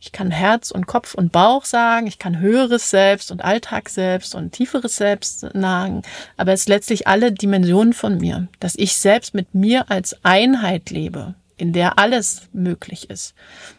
[0.01, 4.35] ich kann Herz und Kopf und Bauch sagen, ich kann höheres Selbst und Alltag selbst
[4.35, 6.03] und tieferes Selbst sagen,
[6.37, 10.91] aber es ist letztlich alle Dimensionen von mir, dass ich selbst mit mir als Einheit
[10.91, 13.35] lebe in der alles möglich ist.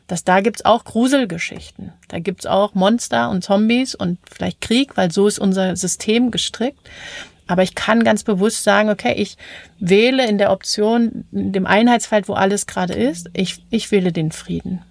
[0.06, 1.92] Dass da gibt's auch Gruselgeschichten.
[2.10, 6.80] Da gibt's auch Monster und Zombies und vielleicht Krieg, weil so ist unser System gestrickt.
[7.52, 9.36] Aber ich kann ganz bewusst sagen, okay, ich
[9.78, 14.32] wähle in der Option, in dem Einheitsfeld, wo alles gerade ist, ich, ich wähle den
[14.32, 14.82] Frieden.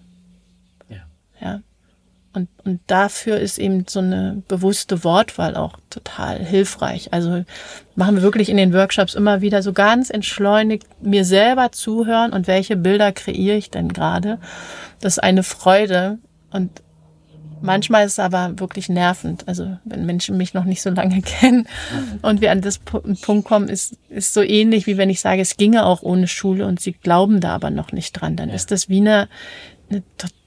[0.91, 0.99] Ja.
[1.41, 1.61] ja.
[2.35, 7.15] Und, und dafür ist eben so eine bewusste Wortwahl auch total hilfreich.
[7.15, 7.47] Also
[7.95, 12.47] machen wir wirklich in den Workshops immer wieder so ganz entschleunigt mir selber zuhören und
[12.47, 14.39] welche Bilder kreiere ich denn gerade.
[15.01, 16.19] Das ist eine Freude
[16.51, 16.83] und
[17.63, 19.47] manchmal ist es aber wirklich nervend.
[19.47, 21.67] Also wenn Menschen mich noch nicht so lange kennen
[22.23, 25.57] und wir an das Punkt kommen, ist, ist so ähnlich wie wenn ich sage, es
[25.57, 28.37] ginge auch ohne Schule und sie glauben da aber noch nicht dran.
[28.37, 28.55] Dann ja.
[28.55, 29.29] ist das wie eine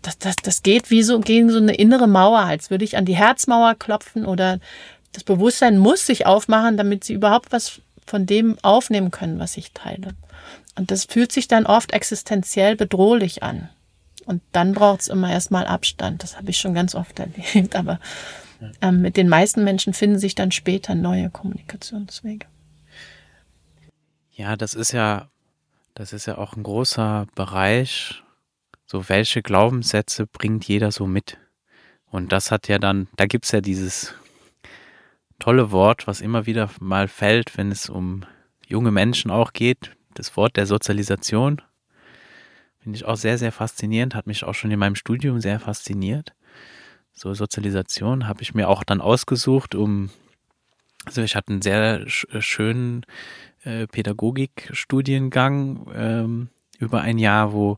[0.01, 3.05] das, das, das geht wie so gegen so eine innere Mauer, als würde ich an
[3.05, 4.59] die Herzmauer klopfen oder
[5.11, 9.72] das Bewusstsein muss sich aufmachen, damit sie überhaupt was von dem aufnehmen können, was ich
[9.74, 10.09] teile.
[10.76, 13.70] Und das fühlt sich dann oft existenziell bedrohlich an.
[14.26, 16.24] Und dann braucht es immer erstmal Abstand.
[16.24, 17.76] Das habe ich schon ganz oft erlebt.
[17.76, 17.99] Aber
[18.82, 22.47] ähm, mit den meisten Menschen finden sich dann später neue Kommunikationswege.
[24.32, 25.30] Ja, das ist ja,
[25.93, 28.24] das ist ja auch ein großer Bereich,
[28.86, 31.38] so welche Glaubenssätze bringt jeder so mit?
[32.09, 34.13] Und das hat ja dann, da gibt es ja dieses
[35.39, 38.26] tolle Wort, was immer wieder mal fällt, wenn es um
[38.67, 41.61] junge Menschen auch geht, das Wort der Sozialisation.
[42.84, 46.34] Finde ich auch sehr, sehr faszinierend, hat mich auch schon in meinem Studium sehr fasziniert.
[47.13, 50.09] So Sozialisation habe ich mir auch dann ausgesucht, um,
[51.05, 53.05] also ich hatte einen sehr schönen
[53.63, 57.77] äh, Pädagogikstudiengang ähm, über ein Jahr, wo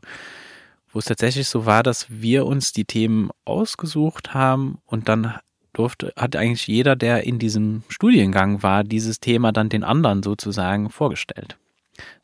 [0.96, 5.34] wo es tatsächlich so war, dass wir uns die Themen ausgesucht haben und dann
[5.74, 10.88] durfte, hat eigentlich jeder, der in diesem Studiengang war, dieses Thema dann den anderen sozusagen
[10.88, 11.58] vorgestellt.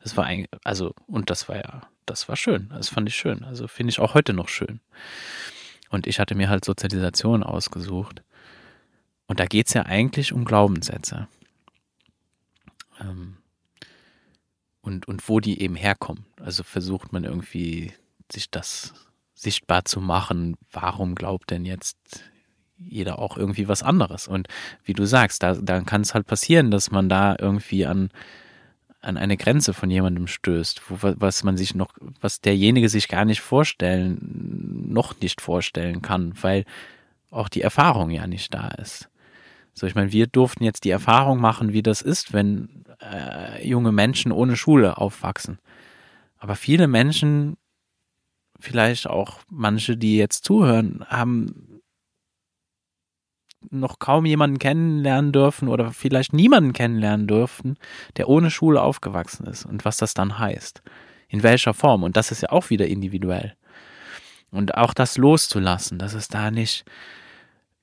[0.01, 2.69] Das war ein, also, und das war ja, das war schön.
[2.69, 3.43] Das fand ich schön.
[3.43, 4.79] Also finde ich auch heute noch schön.
[5.89, 8.23] Und ich hatte mir halt Sozialisation ausgesucht.
[9.27, 11.27] Und da geht es ja eigentlich um Glaubenssätze.
[12.99, 13.37] Ähm,
[14.81, 16.25] und, und wo die eben herkommen.
[16.39, 17.93] Also versucht man irgendwie
[18.31, 18.93] sich das
[19.33, 21.97] sichtbar zu machen, warum glaubt denn jetzt
[22.77, 24.27] jeder auch irgendwie was anderes?
[24.27, 24.47] Und
[24.83, 28.09] wie du sagst, da, dann kann es halt passieren, dass man da irgendwie an,
[29.03, 33.25] an eine Grenze von jemandem stößt, wo, was man sich noch, was derjenige sich gar
[33.25, 36.65] nicht vorstellen, noch nicht vorstellen kann, weil
[37.29, 39.09] auch die Erfahrung ja nicht da ist.
[39.73, 43.91] So, ich meine, wir durften jetzt die Erfahrung machen, wie das ist, wenn äh, junge
[43.91, 45.59] Menschen ohne Schule aufwachsen.
[46.37, 47.57] Aber viele Menschen
[48.59, 51.72] vielleicht auch manche, die jetzt zuhören, haben
[53.69, 57.77] noch kaum jemanden kennenlernen dürfen oder vielleicht niemanden kennenlernen dürfen,
[58.17, 60.81] der ohne Schule aufgewachsen ist und was das dann heißt.
[61.27, 62.03] In welcher Form.
[62.03, 63.55] Und das ist ja auch wieder individuell.
[64.51, 66.85] Und auch das loszulassen, dass es da nicht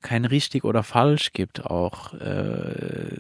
[0.03, 3.17] kein richtig oder falsch gibt, auch, äh,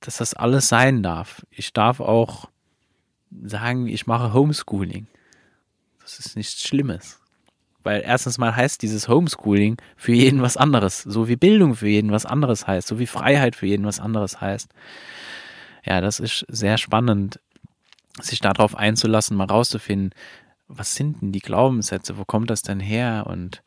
[0.00, 1.46] dass das alles sein darf.
[1.50, 2.48] Ich darf auch
[3.42, 5.06] sagen, ich mache Homeschooling.
[6.00, 7.21] Das ist nichts Schlimmes.
[7.82, 11.02] Weil erstens mal heißt dieses Homeschooling für jeden was anderes.
[11.02, 12.86] So wie Bildung für jeden was anderes heißt.
[12.86, 14.70] So wie Freiheit für jeden was anderes heißt.
[15.84, 17.40] Ja, das ist sehr spannend,
[18.20, 20.10] sich darauf einzulassen, mal rauszufinden,
[20.68, 22.18] was sind denn die Glaubenssätze?
[22.18, 23.24] Wo kommt das denn her?
[23.26, 23.62] Und,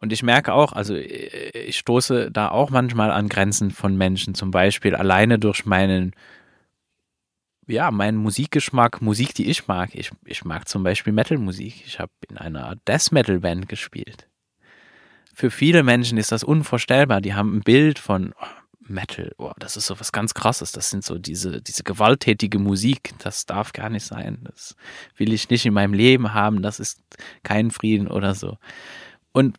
[0.00, 4.50] und ich merke auch, also ich stoße da auch manchmal an Grenzen von Menschen, zum
[4.50, 6.12] Beispiel alleine durch meinen
[7.66, 9.94] ja, mein Musikgeschmack, Musik, die ich mag.
[9.94, 11.84] Ich, ich mag zum Beispiel Metal-Musik.
[11.86, 14.28] Ich habe in einer Death-Metal-Band gespielt.
[15.34, 17.20] Für viele Menschen ist das unvorstellbar.
[17.20, 18.46] Die haben ein Bild von oh,
[18.80, 19.32] Metal.
[19.38, 20.72] Oh, das ist so was ganz Krasses.
[20.72, 23.14] Das sind so diese, diese gewalttätige Musik.
[23.18, 24.40] Das darf gar nicht sein.
[24.44, 24.76] Das
[25.16, 26.62] will ich nicht in meinem Leben haben.
[26.62, 27.00] Das ist
[27.44, 28.58] kein Frieden oder so.
[29.32, 29.58] Und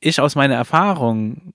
[0.00, 1.53] ich aus meiner Erfahrung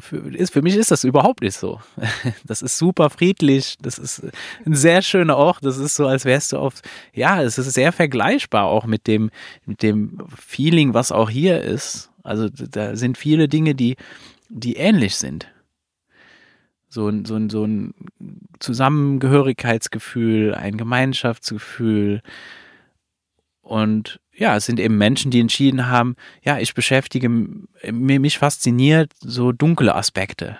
[0.00, 1.80] für, ist, für mich ist das überhaupt nicht so.
[2.44, 4.22] Das ist super friedlich, das ist
[4.64, 6.80] ein sehr schöner Ort, das ist so, als wärst du auf,
[7.12, 9.30] ja, es ist sehr vergleichbar auch mit dem,
[9.66, 12.10] mit dem Feeling, was auch hier ist.
[12.22, 13.96] Also da sind viele Dinge, die,
[14.48, 15.48] die ähnlich sind.
[16.88, 17.94] So ein, so ein, so ein
[18.58, 22.22] Zusammengehörigkeitsgefühl, ein Gemeinschaftsgefühl
[23.60, 27.28] und ja, es sind eben Menschen, die entschieden haben, ja, ich beschäftige,
[27.90, 30.58] mich fasziniert so dunkle Aspekte.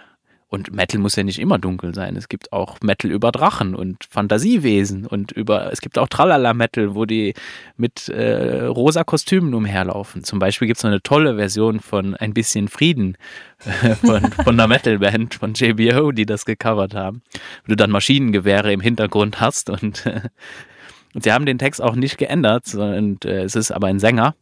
[0.52, 2.14] Und Metal muss ja nicht immer dunkel sein.
[2.14, 7.06] Es gibt auch Metal über Drachen und Fantasiewesen und über, es gibt auch Tralala-Metal, wo
[7.06, 7.32] die
[7.78, 10.24] mit äh, rosa Kostümen umherlaufen.
[10.24, 13.16] Zum Beispiel gibt es eine tolle Version von Ein bisschen Frieden
[14.02, 17.22] von, von einer Metal-Band von JBO, die das gecovert haben.
[17.64, 20.30] Wo du dann Maschinengewehre im Hintergrund hast und äh, und
[21.14, 24.34] sie haben den Text auch nicht geändert, sondern äh, es ist aber ein Sänger,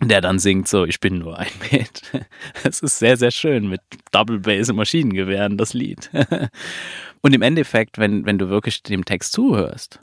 [0.00, 2.02] der dann singt so, ich bin nur ein Met.
[2.64, 3.80] Es ist sehr, sehr schön mit
[4.10, 6.10] Double Bass und Maschinengewehren, das Lied.
[7.24, 10.00] Und im Endeffekt, wenn, wenn du wirklich dem Text zuhörst,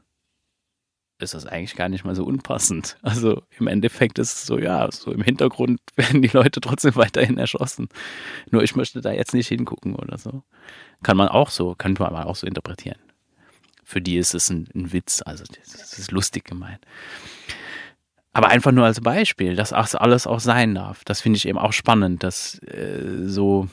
[1.22, 2.98] ist das eigentlich gar nicht mal so unpassend.
[3.02, 7.38] Also im Endeffekt ist es so, ja, so im Hintergrund werden die Leute trotzdem weiterhin
[7.38, 7.90] erschossen.
[8.52, 10.44] Nur ich möchte da jetzt nicht hingucken oder so.
[11.04, 13.00] Kann man auch so, kann man auch so interpretieren
[13.90, 16.86] für die ist es ein, ein Witz, also das ist lustig gemeint.
[18.34, 21.04] Aber einfach nur als Beispiel, dass alles auch sein darf.
[21.06, 23.68] Das finde ich eben auch spannend, dass äh, so,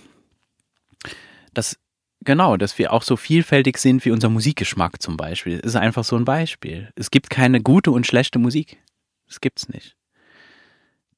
[1.53, 1.79] dass
[2.25, 5.59] genau, dass wir auch so vielfältig sind wie unser Musikgeschmack zum Beispiel.
[5.59, 6.91] Das ist einfach so ein Beispiel.
[6.97, 8.79] Es gibt keine gute und schlechte Musik.
[9.27, 9.99] Das gibt's nicht.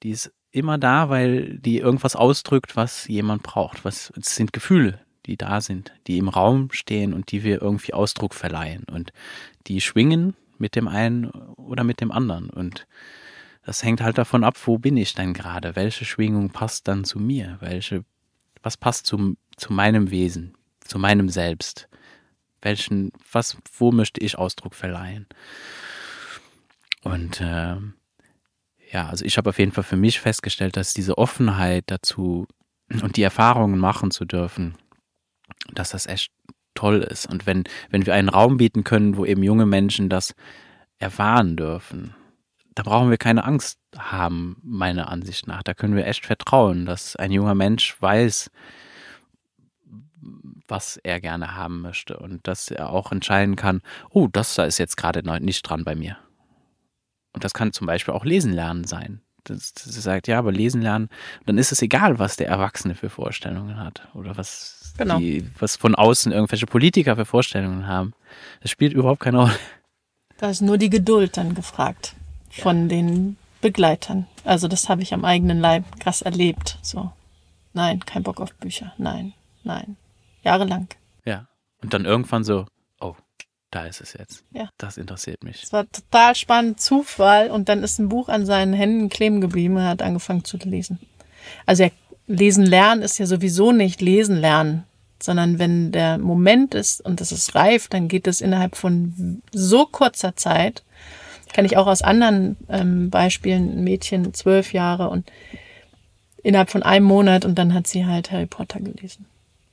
[0.03, 3.85] Die ist immer da, weil die irgendwas ausdrückt, was jemand braucht.
[3.85, 4.99] Was, es sind Gefühle,
[5.29, 8.85] die da sind, die im Raum stehen und die wir irgendwie Ausdruck verleihen.
[8.85, 9.13] Und
[9.67, 12.51] die schwingen mit dem einen oder mit dem anderen.
[12.51, 12.87] Und
[13.65, 15.77] das hängt halt davon ab, wo bin ich denn gerade?
[15.77, 17.59] Welche Schwingung passt dann zu mir?
[17.61, 18.05] Welche,
[18.63, 21.89] was passt zu, zu meinem Wesen, zu meinem Selbst?
[22.63, 25.27] Welchen, was, wo möchte ich Ausdruck verleihen?
[27.03, 27.77] Und äh,
[28.91, 32.47] ja, also ich habe auf jeden Fall für mich festgestellt, dass diese Offenheit dazu
[33.03, 34.77] und die Erfahrungen machen zu dürfen,
[35.73, 36.31] dass das echt
[36.75, 37.27] toll ist.
[37.27, 40.35] Und wenn, wenn wir einen Raum bieten können, wo eben junge Menschen das
[40.99, 42.15] erfahren dürfen,
[42.75, 45.65] da brauchen wir keine Angst haben, meiner Ansicht nach.
[45.65, 48.51] Da können wir echt vertrauen, dass ein junger Mensch weiß,
[50.69, 54.79] was er gerne haben möchte und dass er auch entscheiden kann, oh, das da ist
[54.79, 56.19] jetzt gerade nicht dran bei mir.
[57.33, 59.23] Und das kann zum Beispiel auch Lesen lernen sein.
[59.45, 61.09] Das, das sagt, ja, aber Lesen lernen,
[61.47, 65.19] dann ist es egal, was der Erwachsene für Vorstellungen hat oder was, Genau.
[65.19, 68.15] die, was von außen irgendwelche Politiker für Vorstellungen haben.
[68.61, 69.59] Das spielt überhaupt keine Rolle.
[70.39, 72.15] Da ist nur die Geduld dann gefragt
[72.51, 74.27] von den Begleitern.
[74.45, 76.79] Also das habe ich am eigenen Leib krass erlebt.
[76.83, 77.11] So,
[77.73, 78.93] nein, kein Bock auf Bücher.
[78.99, 79.35] Nein,
[79.65, 79.97] nein.
[80.43, 80.89] Jahrelang.
[81.25, 81.49] Ja.
[81.83, 82.67] Und dann irgendwann so,
[83.01, 83.17] oh,
[83.71, 84.45] da ist es jetzt.
[84.53, 84.69] Ja.
[84.79, 85.63] Das interessiert mich.
[85.63, 87.51] Es war total spannend, Zufall.
[87.51, 90.57] Und dann ist ein Buch an seinen Händen kleben geblieben und er hat angefangen zu
[90.59, 90.99] lesen.
[91.67, 91.91] Also er,
[92.27, 94.85] lesen lernen ist ja sowieso nicht lesen lernen,
[95.23, 99.87] sondern wenn der Moment ist und es ist reif, dann geht es innerhalb von so
[99.87, 100.83] kurzer Zeit.
[101.53, 105.31] Kenne ich auch aus anderen ähm, Beispielen, ein Mädchen zwölf Jahre und
[106.43, 109.27] innerhalb von einem Monat und dann hat sie halt Harry Potter gelesen.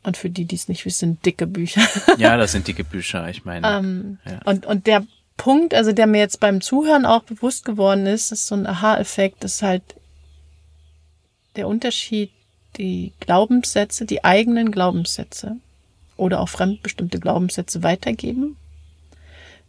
[0.03, 1.81] Und für die, die es nicht wissen, sind dicke Bücher.
[2.17, 3.67] Ja, das sind dicke Bücher, ich meine.
[3.67, 4.39] Ähm, Ja.
[4.45, 5.05] und, und der
[5.37, 9.43] Punkt, also der mir jetzt beim Zuhören auch bewusst geworden ist, ist so ein Aha-Effekt,
[9.43, 9.83] ist halt
[11.55, 12.31] der Unterschied,
[12.77, 15.57] die Glaubenssätze, die eigenen Glaubenssätze
[16.17, 18.57] oder auch fremdbestimmte Glaubenssätze weitergeben,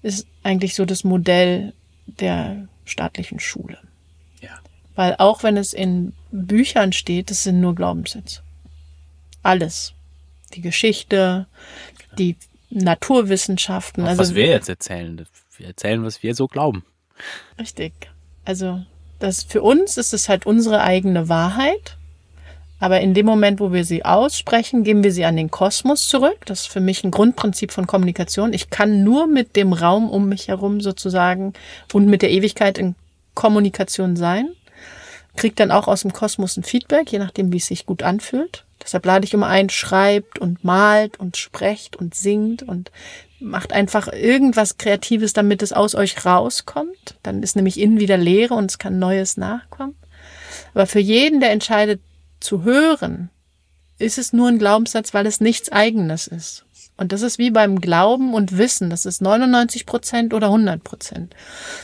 [0.03, 1.73] ist eigentlich so das Modell
[2.07, 3.79] der staatlichen Schule.
[4.41, 4.59] ja.
[4.95, 8.43] Weil auch wenn es in Büchern steht, das sind nur Glaubenssätze.
[9.43, 9.93] Alles.
[10.55, 11.47] Die Geschichte,
[12.19, 12.37] die
[12.71, 14.05] Naturwissenschaften.
[14.05, 15.27] Auch also was wir jetzt erzählen.
[15.57, 16.85] Wir erzählen, was wir so glauben.
[17.59, 17.93] Richtig.
[18.45, 18.85] Also
[19.19, 21.97] das für uns ist es halt unsere eigene Wahrheit.
[22.79, 26.45] Aber in dem Moment, wo wir sie aussprechen, geben wir sie an den Kosmos zurück.
[26.45, 28.53] Das ist für mich ein Grundprinzip von Kommunikation.
[28.53, 31.55] Ich kann nur mit dem Raum um mich herum sozusagen
[31.93, 32.95] und mit der Ewigkeit in
[33.35, 34.49] Kommunikation sein.
[35.37, 38.65] Krieg dann auch aus dem Kosmos ein Feedback, je nachdem, wie es sich gut anfühlt.
[38.83, 42.91] Deshalb lade ich immer ein, schreibt und malt und sprecht und singt und
[43.41, 47.17] macht einfach irgendwas Kreatives, damit es aus euch rauskommt.
[47.23, 49.97] Dann ist nämlich innen wieder Leere und es kann Neues nachkommen.
[50.75, 52.01] Aber für jeden, der entscheidet
[52.47, 53.31] zu hören,
[53.99, 56.65] ist es nur ein Glaubenssatz, weil es nichts Eigenes ist.
[56.97, 58.89] Und das ist wie beim Glauben und Wissen.
[58.89, 61.35] Das ist 99 Prozent oder 100 Prozent.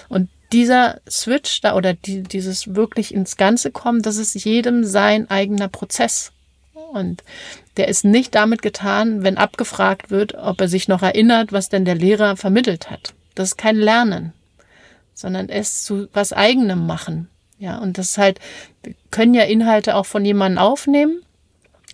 [0.08, 5.28] Und dieser Switch da oder die, dieses wirklich ins Ganze kommen, das ist jedem sein
[5.30, 6.32] eigener Prozess.
[6.92, 7.24] Und
[7.76, 11.84] der ist nicht damit getan, wenn abgefragt wird, ob er sich noch erinnert, was denn
[11.84, 13.14] der Lehrer vermittelt hat.
[13.34, 14.32] Das ist kein Lernen,
[15.14, 17.28] sondern es zu was eigenem machen.
[17.62, 18.40] Ja, und das ist halt,
[18.82, 21.22] wir können ja Inhalte auch von jemandem aufnehmen,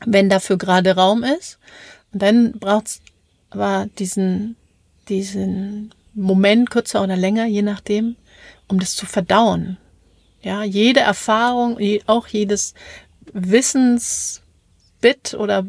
[0.06, 1.58] wenn dafür gerade Raum ist.
[2.10, 3.02] Und dann braucht's
[3.50, 4.56] aber diesen,
[5.10, 8.16] diesen Moment, kürzer oder länger, je nachdem,
[8.68, 9.76] um das zu verdauen.
[10.40, 12.72] Ja, jede Erfahrung, auch jedes
[13.34, 14.40] Wissensbit
[15.36, 15.66] oder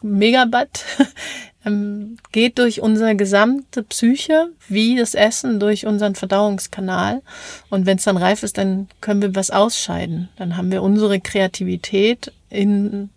[0.00, 0.86] Megabyte
[1.64, 7.22] ähm, geht durch unsere gesamte Psyche, wie das Essen durch unseren Verdauungskanal.
[7.68, 10.28] Und wenn es dann reif ist, dann können wir was ausscheiden.
[10.36, 13.10] Dann haben wir unsere Kreativität in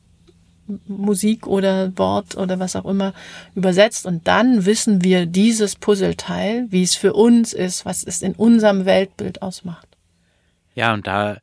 [0.87, 3.13] Musik oder Wort oder was auch immer
[3.53, 8.33] übersetzt und dann wissen wir dieses Puzzleteil, wie es für uns ist, was es in
[8.33, 9.87] unserem Weltbild ausmacht.
[10.73, 11.37] Ja, und da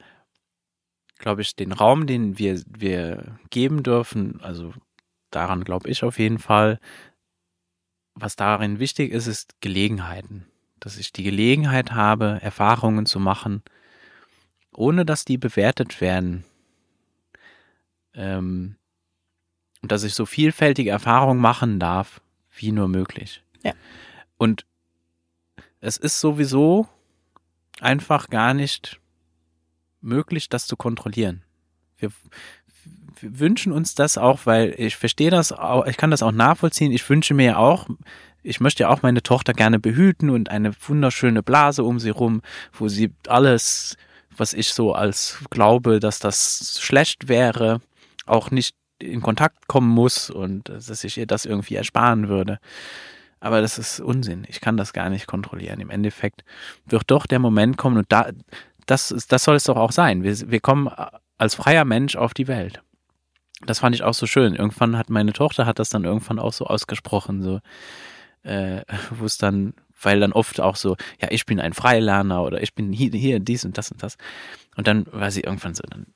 [1.21, 4.73] glaube ich, den Raum, den wir, wir geben dürfen, also
[5.31, 6.79] daran glaube ich auf jeden Fall,
[8.15, 10.47] was darin wichtig ist, ist Gelegenheiten.
[10.79, 13.63] Dass ich die Gelegenheit habe, Erfahrungen zu machen,
[14.73, 16.45] ohne dass die bewertet werden.
[18.15, 18.77] Ähm,
[19.83, 22.21] und dass ich so vielfältige Erfahrungen machen darf,
[22.51, 23.43] wie nur möglich.
[23.63, 23.73] Ja.
[24.37, 24.67] Und
[25.81, 26.89] es ist sowieso
[27.81, 29.01] einfach gar nicht
[30.01, 31.43] möglich, das zu kontrollieren.
[31.97, 32.11] Wir,
[33.23, 36.93] wünschen uns das auch, weil ich verstehe das auch, ich kann das auch nachvollziehen.
[36.93, 37.89] Ich wünsche mir auch,
[38.43, 42.43] ich möchte ja auch meine Tochter gerne behüten und eine wunderschöne Blase um sie rum,
[42.73, 43.97] wo sie alles,
[44.37, 47.81] was ich so als glaube, dass das schlecht wäre,
[48.27, 52.59] auch nicht in Kontakt kommen muss und dass ich ihr das irgendwie ersparen würde.
[53.41, 54.45] Aber das ist Unsinn.
[54.49, 55.81] Ich kann das gar nicht kontrollieren.
[55.81, 56.45] Im Endeffekt
[56.85, 58.31] wird doch der Moment kommen und da,
[58.87, 60.23] das, das soll es doch auch sein.
[60.23, 60.91] Wir, wir kommen
[61.39, 62.83] als freier Mensch auf die Welt.
[63.67, 64.55] Das fand ich auch so schön.
[64.55, 67.61] Irgendwann hat meine Tochter hat das dann irgendwann auch so ausgesprochen, so
[68.43, 72.63] äh, wo es dann, weil dann oft auch so, ja, ich bin ein Freilerner oder
[72.63, 74.17] ich bin hier, hier dies und das und das.
[74.77, 76.07] Und dann war sie irgendwann so, dann,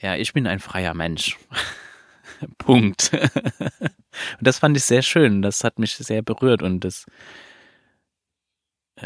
[0.00, 1.38] ja, ich bin ein freier Mensch.
[2.58, 3.10] Punkt.
[3.12, 5.42] und das fand ich sehr schön.
[5.42, 7.06] Das hat mich sehr berührt und das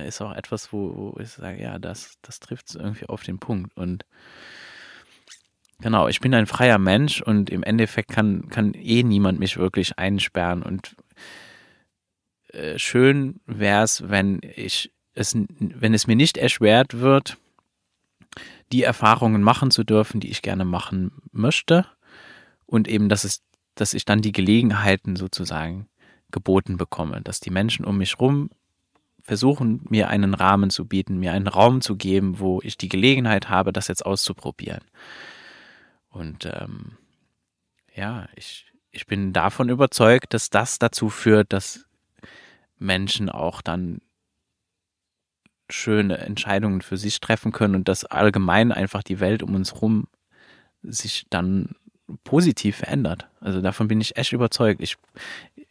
[0.06, 3.76] ist auch etwas, wo, wo ich sage, ja, das, das trifft irgendwie auf den Punkt.
[3.76, 4.04] Und
[5.80, 9.98] genau, ich bin ein freier Mensch und im Endeffekt kann, kann eh niemand mich wirklich
[9.98, 10.62] einsperren.
[10.62, 10.96] Und
[12.52, 17.38] äh, schön wäre es, wenn ich es, wenn es mir nicht erschwert wird,
[18.72, 21.86] die Erfahrungen machen zu dürfen, die ich gerne machen möchte.
[22.66, 23.42] Und eben, dass es,
[23.74, 25.88] dass ich dann die Gelegenheiten sozusagen
[26.30, 28.50] geboten bekomme, dass die Menschen um mich rum
[29.22, 33.48] versuchen, mir einen Rahmen zu bieten, mir einen Raum zu geben, wo ich die Gelegenheit
[33.48, 34.82] habe, das jetzt auszuprobieren.
[36.08, 36.96] Und ähm,
[37.94, 41.86] ja, ich, ich bin davon überzeugt, dass das dazu führt, dass
[42.78, 44.00] Menschen auch dann
[45.70, 50.08] schöne Entscheidungen für sich treffen können und dass allgemein einfach die Welt um uns herum
[50.82, 51.74] sich dann
[52.24, 53.26] positiv verändert.
[53.40, 54.80] Also davon bin ich echt überzeugt.
[54.82, 54.96] Ich,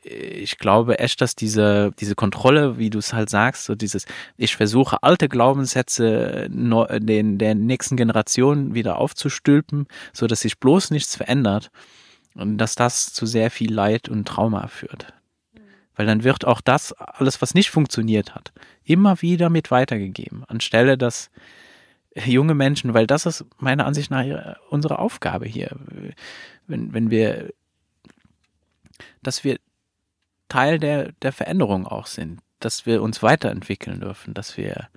[0.04, 4.06] ich glaube echt, dass diese, diese Kontrolle, wie du es halt sagst, so dieses,
[4.38, 11.16] ich versuche alte Glaubenssätze den, der nächsten Generation wieder aufzustülpen, so dass sich bloß nichts
[11.16, 11.72] verändert
[12.36, 15.14] und dass das zu sehr viel Leid und Trauma führt.
[15.96, 20.98] Weil dann wird auch das, alles, was nicht funktioniert hat, immer wieder mit weitergegeben, anstelle
[20.98, 21.32] dass
[22.26, 25.76] junge Menschen, weil das ist meiner Ansicht nach unsere Aufgabe hier.
[26.68, 27.54] Wenn, wenn wir,
[29.22, 29.58] dass wir
[30.50, 34.88] Teil der, der Veränderung auch sind, dass wir uns weiterentwickeln dürfen, dass wir,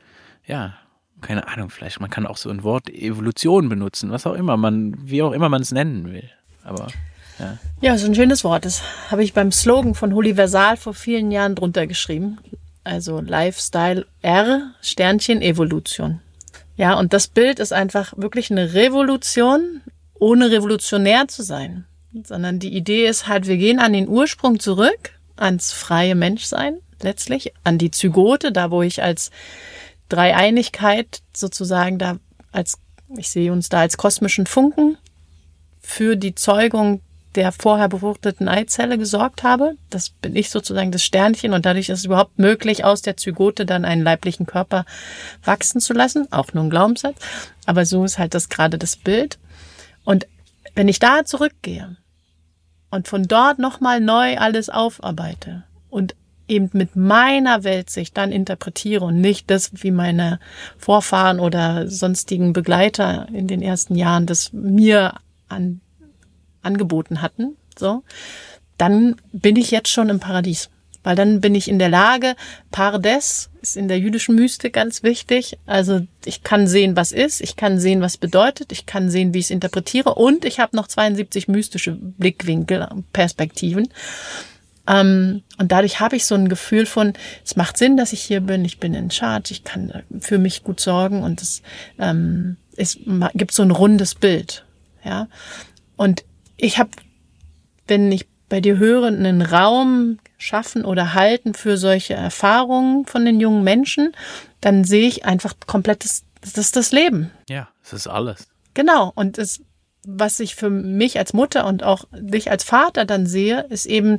[0.47, 0.75] ja,
[1.21, 4.97] keine Ahnung, vielleicht, man kann auch so ein Wort Evolution benutzen, was auch immer man,
[5.03, 6.31] wie auch immer man es nennen will.
[6.64, 6.89] Aber
[7.39, 7.59] ja.
[7.81, 8.64] Ja, so ein schönes Wort.
[8.64, 12.39] Das habe ich beim Slogan von Universal vor vielen Jahren drunter geschrieben.
[12.85, 16.21] Also Lifestyle R Sternchen Evolution.
[16.81, 19.83] Ja, und das Bild ist einfach wirklich eine Revolution,
[20.14, 21.85] ohne revolutionär zu sein.
[22.24, 27.53] Sondern die Idee ist halt, wir gehen an den Ursprung zurück ans freie Menschsein letztlich,
[27.64, 29.31] an die Zygote, da wo ich als
[30.09, 32.16] Dreieinigkeit sozusagen da
[32.51, 32.78] als,
[33.14, 34.97] ich sehe uns da als kosmischen Funken
[35.83, 37.03] für die Zeugung
[37.35, 39.76] der vorher befruchteten Eizelle gesorgt habe.
[39.89, 43.66] Das bin ich sozusagen das Sternchen und dadurch ist es überhaupt möglich, aus der Zygote
[43.66, 44.85] dann einen leiblichen Körper
[45.45, 46.31] wachsen zu lassen.
[46.33, 47.16] Auch nur ein Glaubenssatz.
[47.66, 49.39] Aber so ist halt das gerade das Bild.
[50.05, 50.26] Und
[50.74, 51.97] wenn ich da zurückgehe
[52.91, 56.14] und von dort nochmal neu alles aufarbeite und
[56.49, 60.41] eben mit meiner Weltsicht dann interpretiere und nicht das, wie meine
[60.76, 65.14] Vorfahren oder sonstigen Begleiter in den ersten Jahren das mir
[65.49, 65.81] an,
[66.62, 68.02] angeboten hatten, so,
[68.78, 70.70] dann bin ich jetzt schon im Paradies.
[71.02, 72.36] Weil dann bin ich in der Lage,
[72.70, 75.58] Pardes ist in der jüdischen Mystik ganz wichtig.
[75.64, 79.38] Also ich kann sehen, was ist, ich kann sehen, was bedeutet, ich kann sehen, wie
[79.38, 83.88] ich es interpretiere und ich habe noch 72 mystische Blickwinkel, Perspektiven.
[84.86, 88.40] Ähm, und dadurch habe ich so ein Gefühl von, es macht Sinn, dass ich hier
[88.40, 91.62] bin, ich bin in Charge, ich kann für mich gut sorgen und es,
[91.98, 92.98] ähm, es
[93.34, 94.64] gibt so ein rundes Bild.
[95.02, 95.28] Ja.
[95.96, 96.24] Und
[96.62, 96.90] ich habe,
[97.86, 103.40] wenn ich bei dir höre, einen Raum schaffen oder halten für solche Erfahrungen von den
[103.40, 104.12] jungen Menschen,
[104.61, 107.30] dann sehe ich einfach komplettes, das ist das Leben.
[107.48, 108.48] Ja, es ist alles.
[108.74, 109.12] Genau.
[109.14, 109.62] Und es,
[110.04, 114.16] was ich für mich als Mutter und auch dich als Vater dann sehe, ist eben,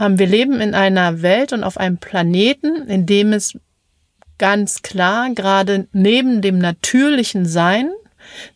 [0.00, 3.58] ähm, wir leben in einer Welt und auf einem Planeten, in dem es
[4.38, 7.90] ganz klar gerade neben dem natürlichen Sein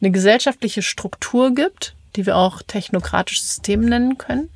[0.00, 4.50] eine gesellschaftliche Struktur gibt, die wir auch technokratisches System nennen können,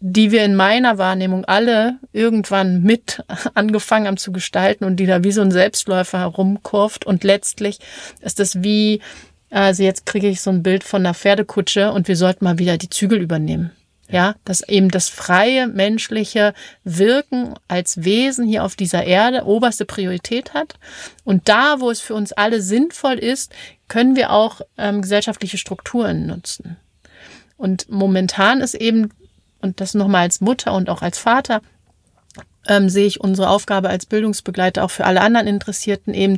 [0.00, 3.24] die wir in meiner Wahrnehmung alle irgendwann mit
[3.54, 7.78] angefangen haben zu gestalten und die da wie so ein Selbstläufer herumkurft und letztlich
[8.20, 9.00] ist es wie,
[9.50, 12.78] also jetzt kriege ich so ein Bild von einer Pferdekutsche und wir sollten mal wieder
[12.78, 13.72] die Zügel übernehmen.
[14.10, 20.54] Ja, dass eben das freie menschliche Wirken als Wesen hier auf dieser Erde oberste Priorität
[20.54, 20.78] hat.
[21.24, 23.52] Und da, wo es für uns alle sinnvoll ist,
[23.88, 26.76] können wir auch ähm, gesellschaftliche Strukturen nutzen.
[27.56, 29.10] Und momentan ist eben,
[29.60, 31.60] und das nochmal als Mutter und auch als Vater,
[32.68, 36.36] ähm, sehe ich unsere Aufgabe als Bildungsbegleiter auch für alle anderen Interessierten eben,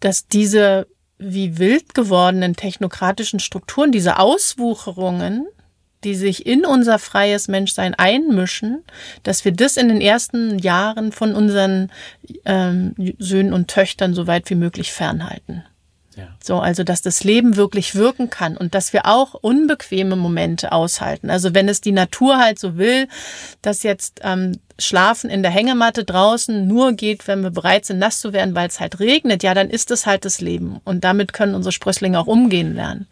[0.00, 0.86] dass diese
[1.18, 5.46] wie wild gewordenen technokratischen Strukturen, diese Auswucherungen,
[6.04, 8.82] die sich in unser freies Menschsein einmischen,
[9.22, 11.90] dass wir das in den ersten Jahren von unseren
[12.44, 15.64] ähm, Söhnen und Töchtern so weit wie möglich fernhalten.
[16.22, 16.28] Ja.
[16.42, 21.30] So, also dass das Leben wirklich wirken kann und dass wir auch unbequeme Momente aushalten.
[21.30, 23.08] Also wenn es die Natur halt so will,
[23.60, 28.20] dass jetzt ähm, Schlafen in der Hängematte draußen nur geht, wenn wir bereit sind, nass
[28.20, 30.80] zu werden, weil es halt regnet, ja, dann ist es halt das Leben.
[30.84, 33.06] Und damit können unsere Sprösslinge auch umgehen lernen.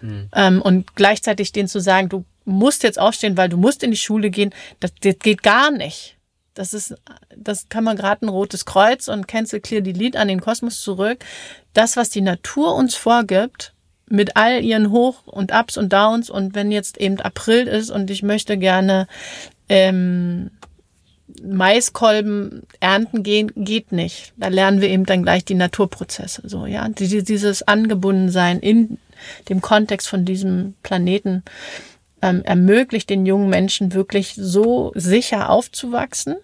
[0.00, 0.28] Mhm.
[0.34, 3.96] Ähm, und gleichzeitig denen zu sagen, du musst jetzt aufstehen, weil du musst in die
[3.98, 6.17] Schule gehen, das, das geht gar nicht.
[6.58, 6.94] Das ist,
[7.36, 11.24] das kann man gerade ein rotes Kreuz und Cancel Clear Delete an den Kosmos zurück.
[11.72, 13.74] Das, was die Natur uns vorgibt,
[14.10, 18.10] mit all ihren Hoch und Ups und Downs und wenn jetzt eben April ist und
[18.10, 19.06] ich möchte gerne
[19.68, 20.50] ähm,
[21.42, 24.32] Maiskolben ernten gehen, geht nicht.
[24.36, 26.42] Da lernen wir eben dann gleich die Naturprozesse.
[26.44, 28.98] So, ja, dieses Angebundensein in
[29.48, 31.44] dem Kontext von diesem Planeten
[32.22, 36.36] ähm, ermöglicht den jungen Menschen wirklich so sicher aufzuwachsen,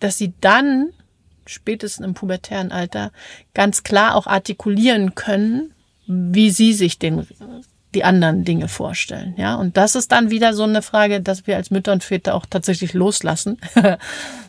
[0.00, 0.90] dass sie dann
[1.46, 3.12] spätestens im pubertären Alter
[3.52, 5.72] ganz klar auch artikulieren können,
[6.06, 7.26] wie sie sich den
[7.94, 9.34] die anderen Dinge vorstellen.
[9.36, 12.34] Ja, und das ist dann wieder so eine Frage, dass wir als Mütter und Väter
[12.34, 13.58] auch tatsächlich loslassen.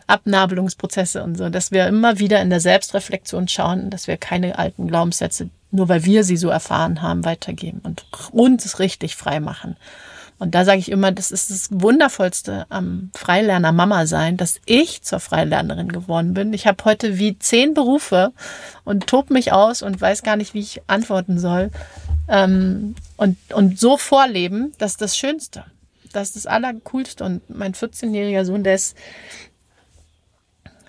[0.08, 4.88] Abnabelungsprozesse und so, dass wir immer wieder in der Selbstreflexion schauen, dass wir keine alten
[4.88, 9.78] Glaubenssätze, nur weil wir sie so erfahren haben, weitergeben und uns richtig frei machen.
[10.38, 15.01] Und da sage ich immer, das ist das Wundervollste am Freilerner Mama sein, dass ich
[15.01, 16.51] zur Freilernerin geworden bin.
[16.51, 18.33] Ich habe heute wie zehn Berufe
[18.83, 21.71] und tob mich aus und weiß gar nicht, wie ich antworten soll.
[22.27, 25.63] Ähm, und, und so vorleben, das ist das Schönste.
[26.11, 27.23] Das ist das Allercoolste.
[27.23, 28.97] Und mein 14-jähriger Sohn, der ist,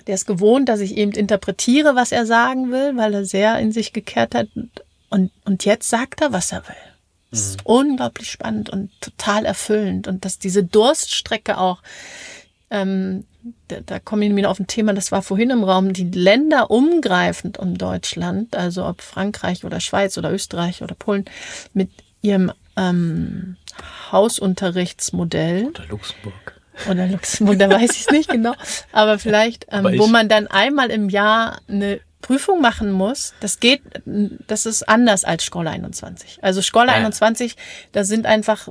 [0.08, 3.70] der ist gewohnt, dass ich eben interpretiere, was er sagen will, weil er sehr in
[3.70, 4.48] sich gekehrt hat.
[5.08, 6.85] Und, und jetzt sagt er, was er will.
[7.36, 7.74] Das ist mhm.
[7.74, 10.08] unglaublich spannend und total erfüllend.
[10.08, 11.82] Und dass diese Durststrecke auch,
[12.70, 13.24] ähm,
[13.68, 16.70] da, da komme ich wieder auf ein Thema, das war vorhin im Raum, die Länder
[16.70, 21.26] umgreifend um Deutschland, also ob Frankreich oder Schweiz oder Österreich oder Polen,
[21.74, 21.90] mit
[22.22, 23.56] ihrem ähm,
[24.10, 25.66] Hausunterrichtsmodell.
[25.66, 26.60] Oder Luxemburg.
[26.90, 28.54] Oder Luxemburg, da weiß ich es nicht genau.
[28.92, 33.60] Aber vielleicht, ähm, Aber wo man dann einmal im Jahr eine Prüfung machen muss, das
[33.60, 36.38] geht, das ist anders als Schola 21.
[36.42, 36.98] Also Schola ja.
[36.98, 37.56] 21,
[37.92, 38.68] da sind einfach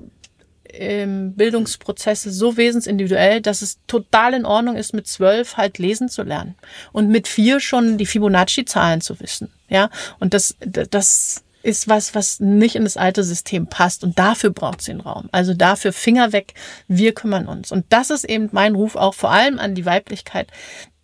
[0.70, 6.24] ähm, Bildungsprozesse so wesensindividuell, dass es total in Ordnung ist, mit zwölf halt lesen zu
[6.24, 6.56] lernen
[6.92, 9.52] und mit vier schon die Fibonacci-Zahlen zu wissen.
[9.70, 9.90] Ja,
[10.20, 14.04] und das, das ist was, was nicht in das alte System passt.
[14.04, 15.30] Und dafür braucht es den Raum.
[15.32, 16.54] Also dafür Finger weg,
[16.88, 17.72] wir kümmern uns.
[17.72, 20.50] Und das ist eben mein Ruf auch vor allem an die Weiblichkeit,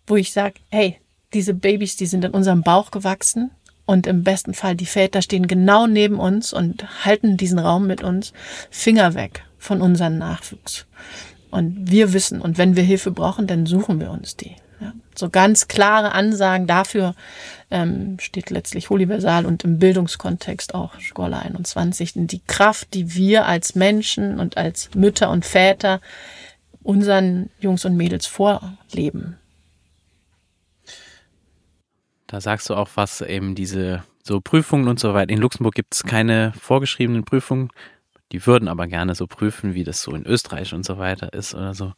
[0.06, 1.01] wo ich sage, hey,
[1.34, 3.50] diese Babys, die sind in unserem Bauch gewachsen
[3.86, 8.02] und im besten Fall die Väter stehen genau neben uns und halten diesen Raum mit
[8.02, 8.32] uns.
[8.70, 10.86] Finger weg von unserem Nachwuchs.
[11.50, 14.56] Und wir wissen, und wenn wir Hilfe brauchen, dann suchen wir uns die.
[14.80, 14.94] Ja.
[15.14, 17.14] So ganz klare Ansagen dafür
[17.70, 22.12] ähm, steht letztlich Universal und im Bildungskontext auch Schola 21.
[22.14, 26.00] Die Kraft, die wir als Menschen und als Mütter und Väter
[26.82, 29.36] unseren Jungs und Mädels vorleben.
[32.32, 35.30] Da sagst du auch was, eben diese so Prüfungen und so weiter.
[35.30, 37.68] In Luxemburg gibt es keine vorgeschriebenen Prüfungen.
[38.32, 41.54] Die würden aber gerne so prüfen, wie das so in Österreich und so weiter ist
[41.54, 41.92] oder so.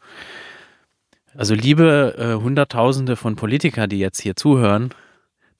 [1.36, 4.90] Also liebe äh, Hunderttausende von Politiker, die jetzt hier zuhören,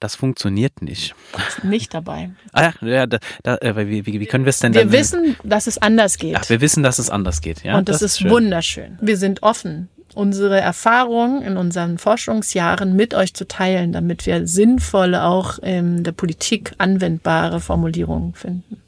[0.01, 1.15] das funktioniert nicht.
[1.63, 2.31] Nicht dabei.
[2.51, 5.37] Ah, ja, da, da, äh, wie, wie, wie, können wir es denn Wir dann, wissen,
[5.45, 6.35] dass es anders geht.
[6.35, 7.63] Ach, wir wissen, dass es anders geht.
[7.63, 8.97] Ja, und das, das ist, ist wunderschön.
[8.99, 15.23] Wir sind offen unsere Erfahrungen in unseren Forschungsjahren mit euch zu teilen, damit wir sinnvolle,
[15.23, 18.81] auch in der Politik anwendbare Formulierungen finden.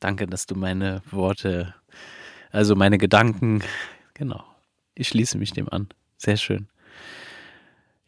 [0.00, 1.74] Danke, dass du meine Worte,
[2.50, 3.62] also meine Gedanken,
[4.14, 4.42] genau,
[4.94, 5.88] ich schließe mich dem an.
[6.18, 6.68] Sehr schön.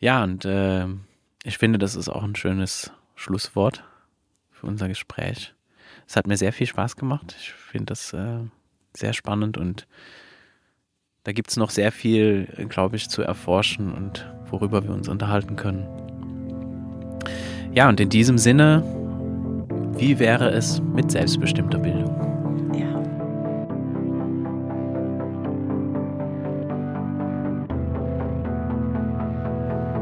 [0.00, 0.86] Ja, und äh,
[1.44, 3.84] ich finde, das ist auch ein schönes Schlusswort
[4.50, 5.54] für unser Gespräch.
[6.06, 7.34] Es hat mir sehr viel Spaß gemacht.
[7.38, 8.40] Ich finde das äh,
[8.92, 9.86] sehr spannend und
[11.24, 15.56] da gibt es noch sehr viel, glaube ich, zu erforschen und worüber wir uns unterhalten
[15.56, 15.86] können.
[17.72, 18.84] Ja, und in diesem Sinne,
[19.96, 22.14] wie wäre es mit selbstbestimmter Bildung?
[22.78, 22.86] Ja.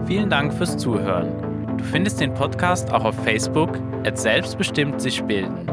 [0.07, 1.29] Vielen Dank fürs Zuhören.
[1.79, 5.71] Du findest den Podcast auch auf Facebook at selbstbestimmt sich bilden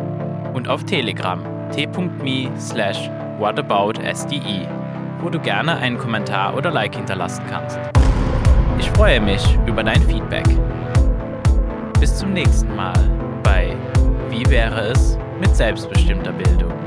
[0.53, 4.78] und auf Telegram t.me slash whataboutsde
[5.21, 7.79] wo du gerne einen Kommentar oder Like hinterlassen kannst.
[8.79, 10.47] Ich freue mich über dein Feedback.
[11.99, 12.93] Bis zum nächsten Mal
[13.43, 13.75] bei
[14.29, 16.78] Wie wäre es mit selbstbestimmter Bildung?